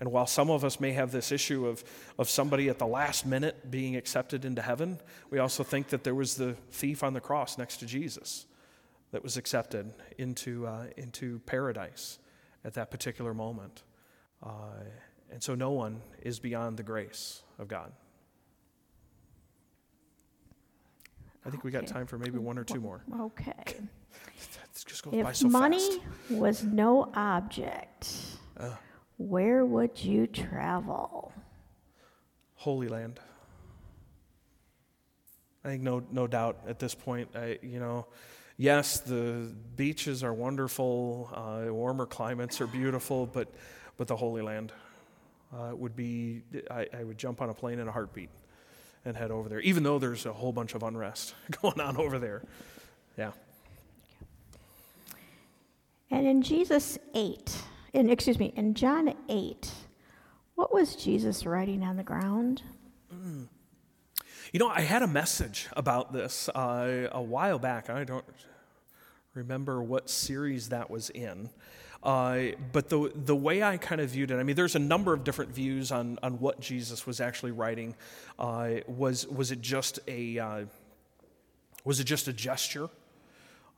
And 0.00 0.12
while 0.12 0.26
some 0.26 0.50
of 0.50 0.64
us 0.64 0.78
may 0.78 0.92
have 0.92 1.10
this 1.10 1.32
issue 1.32 1.66
of, 1.66 1.82
of 2.18 2.30
somebody 2.30 2.68
at 2.68 2.78
the 2.78 2.86
last 2.86 3.26
minute 3.26 3.70
being 3.70 3.96
accepted 3.96 4.44
into 4.44 4.62
heaven, 4.62 4.98
we 5.30 5.38
also 5.38 5.64
think 5.64 5.88
that 5.88 6.04
there 6.04 6.14
was 6.14 6.36
the 6.36 6.54
thief 6.70 7.02
on 7.02 7.14
the 7.14 7.20
cross 7.20 7.58
next 7.58 7.78
to 7.78 7.86
Jesus 7.86 8.46
that 9.10 9.22
was 9.22 9.36
accepted 9.36 9.92
into, 10.18 10.66
uh, 10.66 10.84
into 10.96 11.40
paradise 11.46 12.18
at 12.64 12.74
that 12.74 12.90
particular 12.90 13.34
moment. 13.34 13.82
Uh, 14.42 14.84
and 15.30 15.42
so 15.42 15.54
no 15.54 15.70
one 15.70 16.00
is 16.22 16.38
beyond 16.38 16.76
the 16.76 16.82
grace 16.82 17.42
of 17.58 17.66
God. 17.66 17.92
I 21.44 21.50
think 21.50 21.64
we 21.64 21.70
got 21.70 21.86
time 21.86 22.06
for 22.06 22.18
maybe 22.18 22.38
one 22.38 22.58
or 22.58 22.64
two 22.64 22.80
more. 22.80 23.02
Okay. 23.20 23.76
This 24.78 24.84
just 24.84 25.02
goes 25.02 25.12
by 25.22 25.30
If 25.30 25.36
so 25.36 25.48
money 25.48 25.78
fast. 25.78 26.00
was 26.30 26.62
no 26.64 27.10
object, 27.14 28.14
Uh. 28.56 28.76
where 29.16 29.64
would 29.64 30.02
you 30.04 30.26
travel? 30.28 31.32
Holy 32.54 32.88
Land. 32.88 33.18
I 35.64 35.68
think 35.68 35.82
no, 35.82 36.04
no 36.12 36.26
doubt 36.28 36.60
at 36.68 36.78
this 36.78 36.94
point, 36.94 37.30
I, 37.34 37.58
you 37.60 37.80
know, 37.80 38.06
yes, 38.56 39.00
the 39.00 39.52
beaches 39.76 40.22
are 40.22 40.32
wonderful, 40.32 41.28
uh, 41.34 41.72
warmer 41.72 42.06
climates 42.06 42.60
are 42.60 42.68
beautiful, 42.68 43.26
but, 43.26 43.52
but 43.96 44.06
the 44.06 44.16
Holy 44.16 44.42
Land 44.42 44.72
uh, 45.52 45.72
would 45.74 45.96
be, 45.96 46.42
I, 46.70 46.86
I 46.96 47.02
would 47.04 47.18
jump 47.18 47.42
on 47.42 47.50
a 47.50 47.54
plane 47.54 47.80
in 47.80 47.88
a 47.88 47.92
heartbeat 47.92 48.30
and 49.04 49.16
head 49.16 49.32
over 49.32 49.48
there, 49.48 49.60
even 49.60 49.82
though 49.82 49.98
there's 49.98 50.24
a 50.24 50.32
whole 50.32 50.52
bunch 50.52 50.74
of 50.74 50.84
unrest 50.84 51.34
going 51.62 51.80
on 51.80 51.96
over 51.96 52.20
there. 52.20 52.44
Yeah. 53.16 53.32
And 56.10 56.26
in 56.26 56.42
Jesus 56.42 56.98
8, 57.14 57.56
in, 57.92 58.10
excuse 58.10 58.38
me, 58.38 58.52
in 58.56 58.74
John 58.74 59.14
8, 59.28 59.70
what 60.54 60.72
was 60.72 60.96
Jesus 60.96 61.44
writing 61.46 61.82
on 61.82 61.96
the 61.96 62.02
ground? 62.02 62.62
You 64.50 64.58
know, 64.58 64.68
I 64.68 64.80
had 64.80 65.02
a 65.02 65.06
message 65.06 65.68
about 65.76 66.12
this 66.12 66.48
uh, 66.48 67.08
a 67.12 67.20
while 67.20 67.58
back. 67.58 67.90
I 67.90 68.04
don't 68.04 68.24
remember 69.34 69.82
what 69.82 70.08
series 70.08 70.70
that 70.70 70.88
was 70.88 71.10
in. 71.10 71.50
Uh, 72.02 72.52
but 72.72 72.88
the, 72.88 73.12
the 73.14 73.36
way 73.36 73.62
I 73.62 73.76
kind 73.76 74.00
of 74.00 74.08
viewed 74.08 74.30
it, 74.30 74.36
I 74.36 74.42
mean, 74.44 74.56
there's 74.56 74.74
a 74.74 74.80
number 74.80 75.12
of 75.12 75.22
different 75.22 75.50
views 75.50 75.92
on, 75.92 76.18
on 76.22 76.38
what 76.38 76.60
Jesus 76.60 77.06
was 77.06 77.20
actually 77.20 77.50
writing. 77.50 77.94
Uh, 78.38 78.76
was, 78.86 79.26
was 79.26 79.50
it 79.50 79.60
just 79.60 79.98
a, 80.08 80.38
uh, 80.38 80.64
was 81.84 82.00
it 82.00 82.04
just 82.04 82.26
a 82.26 82.32
gesture 82.32 82.88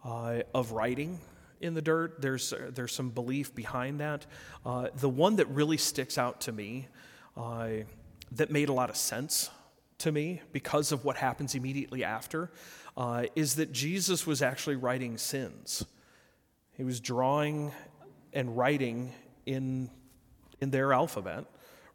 uh, 0.05 0.43
of 0.55 0.71
writing 0.71 1.19
in 1.61 1.75
the 1.75 1.83
dirt? 1.83 2.21
There's, 2.21 2.53
there's 2.71 2.93
some 2.93 3.11
belief 3.11 3.55
behind 3.55 4.01
that. 4.01 4.27
Uh, 4.65 4.89
the 4.97 5.09
one 5.09 5.37
that 5.37 5.47
really 5.49 5.77
sticks 5.77 6.19
out 6.19 6.41
to 6.43 6.53
me, 6.53 6.89
uh, 7.37 7.69
that 8.33 8.51
made 8.51 8.69
a 8.69 8.73
lot 8.73 8.91
of 8.91 8.97
sense 8.97 9.51
to 9.99 10.13
me 10.13 10.41
because 10.53 10.93
of 10.93 11.05
what 11.05 11.17
happens 11.17 11.55
immediately 11.55 12.05
after, 12.05 12.51
is 13.35 13.55
that 13.57 13.73
Jesus 13.73 14.27
was 14.27 14.43
actually 14.43 14.77
writing 14.77 15.19
sins. 15.19 15.85
He 16.77 16.85
was 16.85 17.01
drawing 17.01 17.73
and 18.33 18.57
writing 18.57 19.13
in, 19.47 19.91
in 20.61 20.71
their 20.71 20.93
alphabet, 20.93 21.45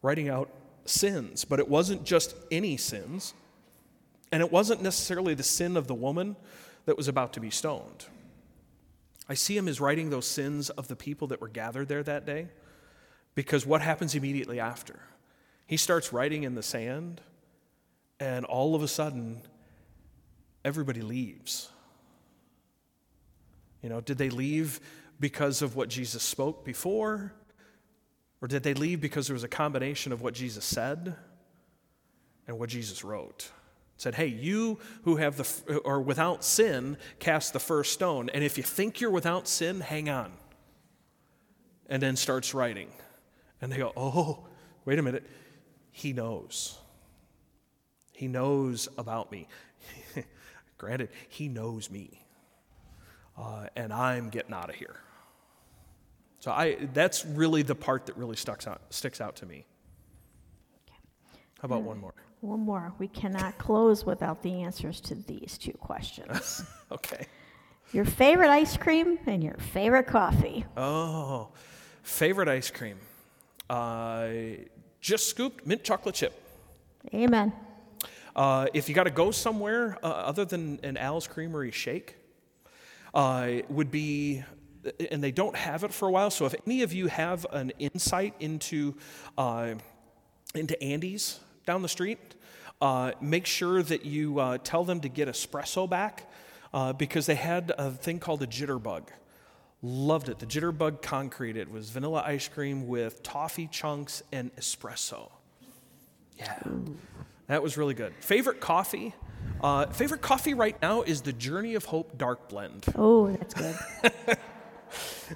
writing 0.01 0.29
out 0.29 0.49
sins. 0.85 1.45
But 1.45 1.59
it 1.59 1.67
wasn't 1.67 2.03
just 2.03 2.35
any 2.51 2.77
sins, 2.77 3.33
and 4.31 4.41
it 4.41 4.51
wasn't 4.51 4.81
necessarily 4.81 5.33
the 5.33 5.43
sin 5.43 5.77
of 5.77 5.87
the 5.87 5.95
woman 5.95 6.35
that 6.85 6.97
was 6.97 7.07
about 7.07 7.33
to 7.33 7.39
be 7.39 7.49
stoned. 7.49 8.05
I 9.27 9.33
see 9.33 9.57
him 9.57 9.67
as 9.67 9.81
writing 9.81 10.09
those 10.09 10.27
sins 10.27 10.69
of 10.69 10.87
the 10.87 10.95
people 10.95 11.27
that 11.29 11.41
were 11.41 11.47
gathered 11.47 11.87
there 11.87 12.03
that 12.03 12.25
day 12.25 12.47
because 13.35 13.65
what 13.65 13.81
happens 13.81 14.15
immediately 14.15 14.59
after? 14.59 14.99
He 15.67 15.77
starts 15.77 16.13
writing 16.13 16.43
in 16.43 16.55
the 16.55 16.63
sand, 16.63 17.21
and 18.19 18.45
all 18.45 18.75
of 18.75 18.83
a 18.83 18.87
sudden, 18.87 19.41
everybody 20.63 21.01
leaves. 21.01 21.69
You 23.81 23.89
know, 23.89 23.99
did 23.99 24.17
they 24.17 24.29
leave 24.29 24.79
because 25.19 25.61
of 25.61 25.75
what 25.75 25.89
Jesus 25.89 26.23
spoke 26.23 26.63
before? 26.63 27.33
Or 28.41 28.47
did 28.47 28.63
they 28.63 28.73
leave 28.73 29.01
because 29.01 29.27
there 29.27 29.33
was 29.33 29.43
a 29.43 29.49
combination 29.49 30.11
of 30.11 30.21
what 30.21 30.33
Jesus 30.33 30.65
said 30.65 31.15
and 32.47 32.59
what 32.59 32.69
Jesus 32.69 33.03
wrote? 33.03 33.49
Said, 33.97 34.15
hey, 34.15 34.27
you 34.27 34.79
who 35.03 35.15
have 35.15 35.37
the, 35.37 35.77
or 35.79 36.01
without 36.01 36.43
sin, 36.43 36.97
cast 37.19 37.53
the 37.53 37.59
first 37.59 37.93
stone. 37.93 38.29
And 38.29 38.43
if 38.43 38.57
you 38.57 38.63
think 38.63 38.99
you're 38.99 39.11
without 39.11 39.47
sin, 39.47 39.79
hang 39.79 40.09
on. 40.09 40.31
And 41.87 42.01
then 42.01 42.15
starts 42.15 42.53
writing. 42.53 42.89
And 43.61 43.71
they 43.71 43.77
go, 43.77 43.93
oh, 43.95 44.47
wait 44.83 44.99
a 44.99 45.01
minute. 45.01 45.23
He 45.91 46.11
knows. 46.11 46.77
He 48.11 48.27
knows 48.27 48.89
about 48.97 49.31
me. 49.31 49.47
Granted, 50.77 51.09
he 51.29 51.47
knows 51.47 51.89
me. 51.89 52.21
Uh, 53.37 53.67
and 53.75 53.93
I'm 53.93 54.29
getting 54.29 54.53
out 54.53 54.69
of 54.69 54.75
here. 54.75 54.95
So 56.39 56.51
I, 56.51 56.75
that's 56.93 57.25
really 57.25 57.61
the 57.61 57.75
part 57.75 58.05
that 58.07 58.17
really 58.17 58.35
sticks 58.35 58.67
out, 58.67 58.81
sticks 58.89 59.19
out 59.19 59.37
to 59.37 59.45
me. 59.45 59.65
How 61.59 61.65
about 61.65 61.83
one 61.83 61.97
more? 61.97 62.13
One 62.45 62.59
more. 62.59 62.93
We 62.99 63.07
cannot 63.07 63.57
close 63.57 64.05
without 64.05 64.43
the 64.43 64.61
answers 64.61 65.01
to 65.01 65.15
these 65.15 65.57
two 65.57 65.73
questions. 65.73 66.63
Okay. 66.91 67.25
your 67.93 68.05
favorite 68.05 68.51
ice 68.51 68.77
cream 68.77 69.17
and 69.25 69.43
your 69.43 69.55
favorite 69.55 70.05
coffee. 70.05 70.63
Oh, 70.77 71.49
favorite 72.03 72.47
ice 72.47 72.69
cream. 72.69 72.97
Uh, 73.67 74.27
just 75.01 75.27
scooped 75.27 75.65
mint 75.65 75.83
chocolate 75.83 76.13
chip. 76.13 76.39
Amen. 77.11 77.51
Uh, 78.35 78.67
if 78.75 78.87
you 78.87 78.93
got 78.93 79.05
to 79.05 79.09
go 79.09 79.31
somewhere 79.31 79.97
uh, 80.03 80.07
other 80.07 80.45
than 80.45 80.79
an 80.83 80.95
Al's 80.95 81.25
Creamery 81.25 81.71
shake, 81.71 82.15
uh, 83.15 83.47
would 83.69 83.89
be, 83.89 84.43
and 85.09 85.23
they 85.23 85.31
don't 85.31 85.55
have 85.55 85.83
it 85.83 85.91
for 85.91 86.07
a 86.07 86.11
while. 86.11 86.29
So 86.29 86.45
if 86.45 86.53
any 86.67 86.83
of 86.83 86.93
you 86.93 87.07
have 87.07 87.47
an 87.51 87.71
insight 87.79 88.35
into 88.39 88.95
uh, 89.39 89.73
into 90.53 90.81
Andy's 90.83 91.39
down 91.65 91.81
the 91.81 91.89
street, 91.89 92.34
uh, 92.81 93.11
make 93.21 93.45
sure 93.45 93.81
that 93.83 94.05
you 94.05 94.39
uh, 94.39 94.57
tell 94.63 94.83
them 94.83 94.99
to 95.01 95.09
get 95.09 95.27
espresso 95.27 95.89
back 95.89 96.29
uh, 96.73 96.93
because 96.93 97.25
they 97.25 97.35
had 97.35 97.71
a 97.77 97.91
thing 97.91 98.19
called 98.19 98.41
a 98.43 98.47
jitterbug. 98.47 99.07
Loved 99.81 100.29
it. 100.29 100.39
The 100.39 100.45
jitterbug 100.45 101.01
concrete. 101.01 101.57
It 101.57 101.69
was 101.69 101.89
vanilla 101.89 102.23
ice 102.25 102.47
cream 102.47 102.87
with 102.87 103.23
toffee 103.23 103.67
chunks 103.67 104.23
and 104.31 104.55
espresso. 104.55 105.31
Yeah. 106.37 106.59
That 107.47 107.61
was 107.61 107.77
really 107.77 107.93
good. 107.93 108.13
Favorite 108.19 108.59
coffee? 108.59 109.13
Uh, 109.61 109.85
favorite 109.87 110.21
coffee 110.21 110.53
right 110.53 110.79
now 110.81 111.03
is 111.03 111.21
the 111.21 111.33
Journey 111.33 111.75
of 111.75 111.85
Hope 111.85 112.17
Dark 112.17 112.49
Blend. 112.49 112.85
Oh, 112.95 113.31
that's 113.31 113.53
good. 113.53 113.75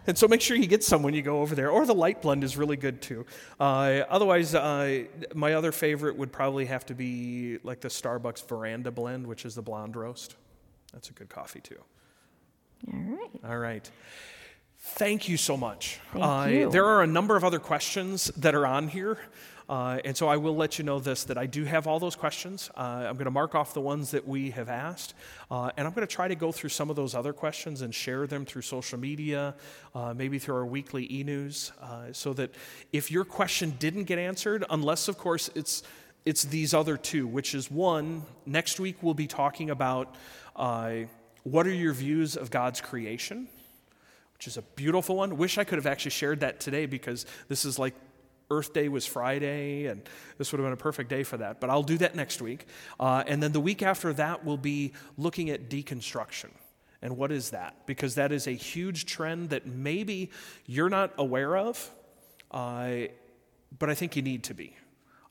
And 0.08 0.18
so 0.18 0.28
make 0.28 0.42
sure 0.42 0.56
you 0.58 0.68
get 0.68 0.84
some 0.84 1.04
when 1.04 1.14
you 1.14 1.22
go 1.22 1.42
over 1.42 1.56
there. 1.56 1.70
Or 1.70 1.86
the 1.86 1.94
light 1.96 2.22
blend 2.22 2.44
is 2.44 2.58
really 2.58 2.78
good 2.78 3.02
too. 3.02 3.26
Uh, 3.60 4.02
otherwise, 4.10 4.54
uh, 4.56 5.06
my 5.34 5.54
other 5.54 5.72
favorite 5.72 6.16
would 6.18 6.32
probably 6.32 6.66
have 6.66 6.86
to 6.88 6.94
be 6.96 7.58
like 7.64 7.82
the 7.82 7.88
Starbucks 7.90 8.48
Veranda 8.48 8.92
blend, 8.92 9.26
which 9.28 9.46
is 9.46 9.56
the 9.56 9.62
blonde 9.62 9.96
roast. 9.96 10.36
That's 10.94 11.10
a 11.10 11.14
good 11.14 11.30
coffee 11.30 11.62
too. 11.62 11.80
All 12.94 13.00
right. 13.00 13.30
All 13.52 13.58
right. 13.58 13.92
Thank 14.82 15.28
you 15.28 15.36
so 15.38 15.58
much. 15.58 16.00
Thank 16.14 16.24
Uh, 16.26 16.48
you. 16.50 16.70
There 16.72 16.86
are 16.86 17.04
a 17.04 17.08
number 17.08 17.36
of 17.36 17.44
other 17.44 17.60
questions 17.60 18.32
that 18.38 18.56
are 18.56 18.66
on 18.66 18.88
here. 18.88 19.18
Uh, 19.70 20.00
and 20.04 20.18
so 20.18 20.28
I 20.28 20.38
will 20.38 20.56
let 20.56 20.80
you 20.80 20.84
know 20.84 21.00
this 21.00 21.24
that 21.26 21.38
I 21.38 21.46
do 21.46 21.64
have 21.64 21.86
all 21.86 22.00
those 22.00 22.16
questions. 22.16 22.72
Uh, 22.76 23.06
I'm 23.08 23.14
going 23.14 23.26
to 23.26 23.32
mark 23.32 23.54
off 23.54 23.76
the 23.76 23.82
ones 23.82 24.10
that 24.12 24.28
we 24.28 24.50
have 24.50 24.68
asked. 24.68 25.14
Uh, 25.52 25.70
and 25.78 25.86
I'm 25.86 25.94
going 25.94 26.06
to 26.08 26.12
try 26.12 26.28
to 26.28 26.34
go 26.34 26.52
through 26.52 26.72
some 26.72 26.90
of 26.90 26.96
those 26.96 27.14
other 27.14 27.34
questions 27.34 27.84
and 27.84 27.94
share 27.94 28.26
them 28.26 28.46
through 28.46 28.64
social 28.64 28.98
media, 28.98 29.54
uh, 29.94 30.16
maybe 30.16 30.40
through 30.40 30.56
our 30.56 30.66
weekly 30.66 31.08
e 31.12 31.24
news, 31.24 31.72
uh, 31.82 32.12
so 32.12 32.34
that 32.34 32.56
if 32.92 33.12
your 33.12 33.24
question 33.24 33.76
didn't 33.78 34.06
get 34.06 34.18
answered, 34.18 34.66
unless, 34.72 35.08
of 35.08 35.18
course, 35.18 35.52
it's 35.54 35.84
it's 36.26 36.44
these 36.44 36.74
other 36.74 36.98
two, 36.98 37.26
which 37.28 37.56
is 37.56 37.72
one, 37.72 38.24
next 38.46 38.80
week 38.80 38.98
we'll 39.02 39.14
be 39.14 39.26
talking 39.28 39.70
about 39.70 40.16
uh, 40.56 40.92
what 41.44 41.66
are 41.66 41.74
your 41.74 41.94
views 41.94 42.36
of 42.36 42.50
God's 42.50 42.82
creation? 42.82 43.48
which 44.40 44.48
is 44.48 44.56
a 44.56 44.62
beautiful 44.62 45.18
one. 45.18 45.36
Wish 45.36 45.58
I 45.58 45.66
could 45.66 45.78
have 45.78 45.86
actually 45.86 46.12
shared 46.12 46.40
that 46.40 46.62
today 46.62 46.86
because 46.86 47.26
this 47.50 47.66
is 47.66 47.78
like 47.78 47.94
Earth 48.52 48.74
Day 48.74 48.90
was 48.90 49.06
Friday, 49.06 49.86
and 49.86 50.02
this 50.38 50.52
would 50.52 50.60
have 50.60 50.66
been 50.66 50.74
a 50.74 50.78
perfect 50.78 51.10
day 51.10 51.24
for 51.24 51.38
that. 51.38 51.60
But 51.60 51.70
I'll 51.70 51.84
do 51.84 51.98
that 52.00 52.16
next 52.16 52.42
week. 52.42 52.66
Uh, 53.00 53.24
and 53.28 53.42
then 53.42 53.52
the 53.52 53.60
week 53.60 53.84
after 53.84 54.12
that, 54.14 54.44
we'll 54.44 54.58
be 54.58 54.94
looking 55.18 55.50
at 55.50 55.70
deconstruction. 55.70 56.50
And 57.02 57.16
what 57.16 57.32
is 57.32 57.52
that? 57.52 57.86
Because 57.86 58.16
that 58.16 58.32
is 58.32 58.48
a 58.48 58.52
huge 58.52 59.06
trend 59.06 59.52
that 59.52 59.66
maybe 59.66 60.32
you're 60.66 60.90
not 60.90 61.14
aware 61.18 61.56
of, 61.56 61.90
uh, 62.52 62.92
but 63.78 63.90
I 63.90 63.94
think 63.94 64.16
you 64.16 64.22
need 64.22 64.44
to 64.46 64.54
be. 64.54 64.76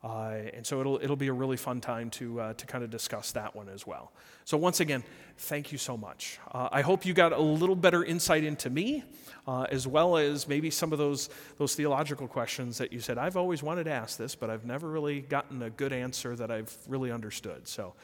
Uh, 0.03 0.35
and 0.55 0.65
so 0.65 0.81
it'll, 0.81 0.99
it'll 1.03 1.17
be 1.17 1.27
a 1.27 1.33
really 1.33 1.57
fun 1.57 1.81
time 1.81 2.09
to, 2.09 2.41
uh, 2.41 2.55
to 2.55 2.67
kind 2.67 2.85
of 2.85 2.91
discuss 2.91 3.33
that 3.33 3.55
one 3.57 3.69
as 3.69 3.87
well. 3.87 4.13
So, 4.45 4.57
once 4.57 4.79
again, 4.81 5.03
thank 5.37 5.73
you 5.73 5.79
so 5.79 5.97
much. 5.97 6.39
Uh, 6.53 6.69
I 6.71 6.83
hope 6.83 7.05
you 7.05 7.13
got 7.13 7.33
a 7.33 7.41
little 7.41 7.75
better 7.75 8.05
insight 8.05 8.45
into 8.45 8.71
me, 8.71 9.03
uh, 9.47 9.67
as 9.71 9.87
well 9.89 10.17
as 10.17 10.47
maybe 10.47 10.71
some 10.71 10.93
of 10.93 10.99
those, 10.99 11.31
those 11.59 11.75
theological 11.75 12.29
questions 12.29 12.79
that 12.79 12.93
you 12.93 13.01
said, 13.01 13.19
I've 13.19 13.37
always 13.37 13.63
wanted 13.63 13.85
to 13.85 13.91
ask 13.91 14.17
this, 14.17 14.37
but 14.37 14.51
I've 14.51 14.65
never 14.65 14.89
really 14.89 15.21
gotten 15.21 15.63
a 15.63 15.71
good 15.71 15.93
answer 15.93 16.37
that 16.37 16.51
I've 16.51 16.75
really 16.87 17.11
understood. 17.11 17.67
So, 17.67 17.95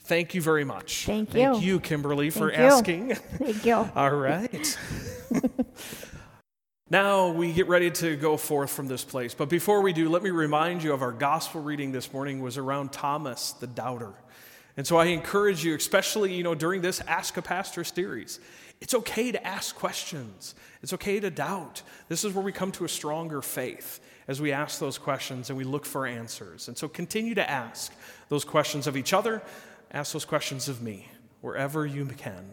thank 0.00 0.34
you 0.34 0.42
very 0.42 0.64
much. 0.64 1.06
Thank 1.06 1.32
you. 1.32 1.40
Thank 1.40 1.64
you. 1.64 1.80
Kimberly, 1.80 2.28
for 2.28 2.50
you. 2.50 2.58
asking. 2.58 3.14
Thank 3.14 3.64
you. 3.64 3.74
All 3.96 4.14
right. 4.14 4.78
now 6.90 7.28
we 7.28 7.52
get 7.52 7.68
ready 7.68 7.90
to 7.90 8.16
go 8.16 8.36
forth 8.36 8.70
from 8.70 8.88
this 8.88 9.04
place. 9.04 9.34
But 9.34 9.50
before 9.50 9.82
we 9.82 9.92
do, 9.92 10.08
let 10.08 10.22
me 10.22 10.30
remind 10.30 10.82
you 10.82 10.94
of 10.94 11.02
our 11.02 11.12
gospel 11.12 11.60
reading 11.60 11.92
this 11.92 12.12
morning 12.12 12.40
was 12.40 12.56
around 12.56 12.92
Thomas 12.92 13.52
the 13.52 13.66
doubter. 13.66 14.14
And 14.78 14.86
so 14.86 14.96
I 14.96 15.06
encourage 15.06 15.64
you, 15.64 15.74
especially 15.74 16.34
you 16.34 16.42
know 16.42 16.54
during 16.54 16.80
this 16.80 17.00
Ask 17.00 17.36
a 17.36 17.42
Pastor 17.42 17.84
series, 17.84 18.40
it's 18.80 18.94
okay 18.94 19.32
to 19.32 19.46
ask 19.46 19.74
questions. 19.74 20.54
It's 20.82 20.92
okay 20.94 21.20
to 21.20 21.30
doubt. 21.30 21.82
This 22.08 22.24
is 22.24 22.32
where 22.32 22.44
we 22.44 22.52
come 22.52 22.72
to 22.72 22.84
a 22.84 22.88
stronger 22.88 23.42
faith 23.42 24.00
as 24.28 24.40
we 24.40 24.52
ask 24.52 24.78
those 24.78 24.96
questions 24.96 25.50
and 25.50 25.58
we 25.58 25.64
look 25.64 25.84
for 25.84 26.06
answers. 26.06 26.68
And 26.68 26.78
so 26.78 26.88
continue 26.88 27.34
to 27.34 27.50
ask 27.50 27.92
those 28.28 28.44
questions 28.44 28.86
of 28.86 28.96
each 28.96 29.12
other, 29.12 29.42
ask 29.90 30.12
those 30.12 30.24
questions 30.24 30.68
of 30.68 30.80
me, 30.80 31.08
wherever 31.40 31.84
you 31.84 32.06
can. 32.06 32.44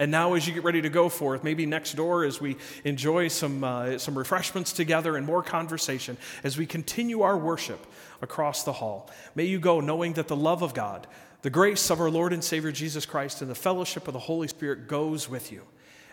And 0.00 0.10
now, 0.10 0.32
as 0.32 0.48
you 0.48 0.54
get 0.54 0.64
ready 0.64 0.80
to 0.80 0.88
go 0.88 1.10
forth, 1.10 1.44
maybe 1.44 1.66
next 1.66 1.92
door 1.92 2.24
as 2.24 2.40
we 2.40 2.56
enjoy 2.84 3.28
some, 3.28 3.62
uh, 3.62 3.98
some 3.98 4.16
refreshments 4.16 4.72
together 4.72 5.14
and 5.14 5.26
more 5.26 5.42
conversation, 5.42 6.16
as 6.42 6.56
we 6.56 6.64
continue 6.64 7.20
our 7.20 7.36
worship 7.36 7.86
across 8.22 8.64
the 8.64 8.72
hall, 8.72 9.10
may 9.34 9.44
you 9.44 9.60
go 9.60 9.78
knowing 9.78 10.14
that 10.14 10.26
the 10.26 10.34
love 10.34 10.62
of 10.62 10.72
God, 10.72 11.06
the 11.42 11.50
grace 11.50 11.90
of 11.90 12.00
our 12.00 12.10
Lord 12.10 12.32
and 12.32 12.42
Savior 12.42 12.72
Jesus 12.72 13.04
Christ, 13.04 13.42
and 13.42 13.50
the 13.50 13.54
fellowship 13.54 14.08
of 14.08 14.14
the 14.14 14.20
Holy 14.20 14.48
Spirit 14.48 14.88
goes 14.88 15.28
with 15.28 15.52
you, 15.52 15.64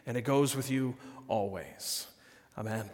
and 0.05 0.17
it 0.17 0.23
goes 0.23 0.53
with 0.53 0.69
you 0.69 0.97
always. 1.29 2.07
Amen. 2.57 2.89